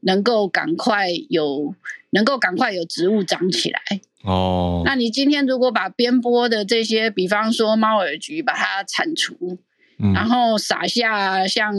[0.00, 1.74] 能够赶快有。
[2.10, 3.82] 能够赶快有植物长起来
[4.24, 4.82] 哦。
[4.84, 9.58] 那你今天如果把边坡的这些，比方说猫耳菊，把它铲除，
[9.98, 11.74] 嗯，然后撒下像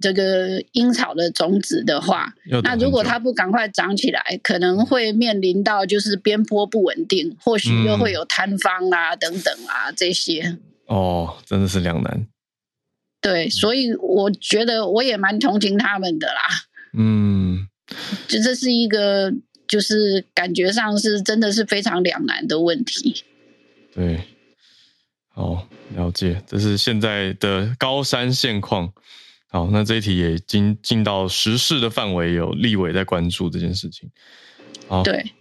[0.00, 10.58] 这个樱草的种子的话，那如果它不赶快长起来，可能会面临到就是边坡不稳定，或许又会有坍方啊、嗯、等等啊这些。
[10.86, 12.26] 哦，真的是两难。
[13.20, 16.42] 对，所以我觉得我也蛮同情他们的啦。
[16.96, 17.66] 嗯，
[18.28, 19.32] 就这是一个。
[19.68, 23.22] 就是感觉上是真的是非常两难的问题。
[23.94, 24.20] 对，
[25.28, 28.92] 好，了解，这是现在的高山现况。
[29.50, 34.10] 好，那这一题也已经进到时事的范围，有立委在关注这件事情。
[34.86, 35.32] 好，对，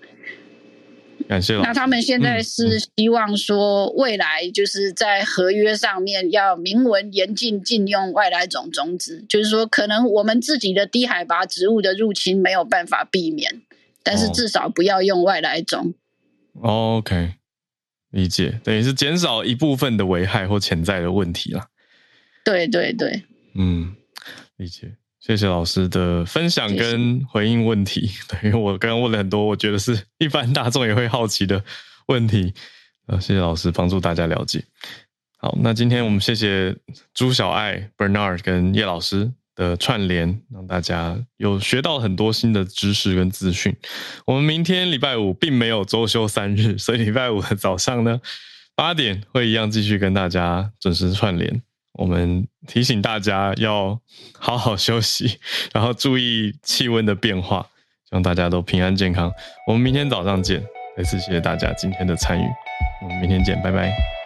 [1.28, 1.58] 感谢。
[1.58, 13.62] 那他们现在是希望说，未来就是在合约上面要明文严禁禁用外来种种子，就是说，可能我们自己的低海拔植物的入侵没有办法避免。
[14.08, 15.94] 但是至少不要用外来种。
[16.54, 17.34] 哦，OK，
[18.12, 21.68] 理解，等于是减少一部分的危害或潜在的问题啦。
[22.46, 23.22] 对对对，
[23.56, 23.94] 嗯，
[24.56, 24.96] 理解。
[25.20, 28.10] 谢谢老师的分享跟回应问题。
[28.30, 31.62] 对，因为我刚刚问了很多，我觉得是一般大众也会好奇的
[32.08, 32.54] 问题。
[33.08, 34.64] 呃，谢谢老师帮助大家了解。
[35.38, 36.74] 好，那今天我们谢谢
[37.14, 43.76] 朱小爱、Bernard 跟叶老师的串联，让大家有学到很多新的知识跟资讯。
[44.26, 48.22] 我们明天礼拜五并没有周休三日，所以礼拜五的早上呢，
[48.76, 51.62] 八点会一样继续跟大家准时串联。
[51.94, 54.00] 我们提醒大家要
[54.38, 55.40] 好好休息，
[55.74, 57.68] 然后注意气温的变化，
[58.08, 59.32] 希望大家都平安健康。
[59.68, 60.64] 我们明天早上见，
[60.96, 62.46] 再次谢谢大家今天的参与，
[63.02, 64.17] 我们明天见，拜拜。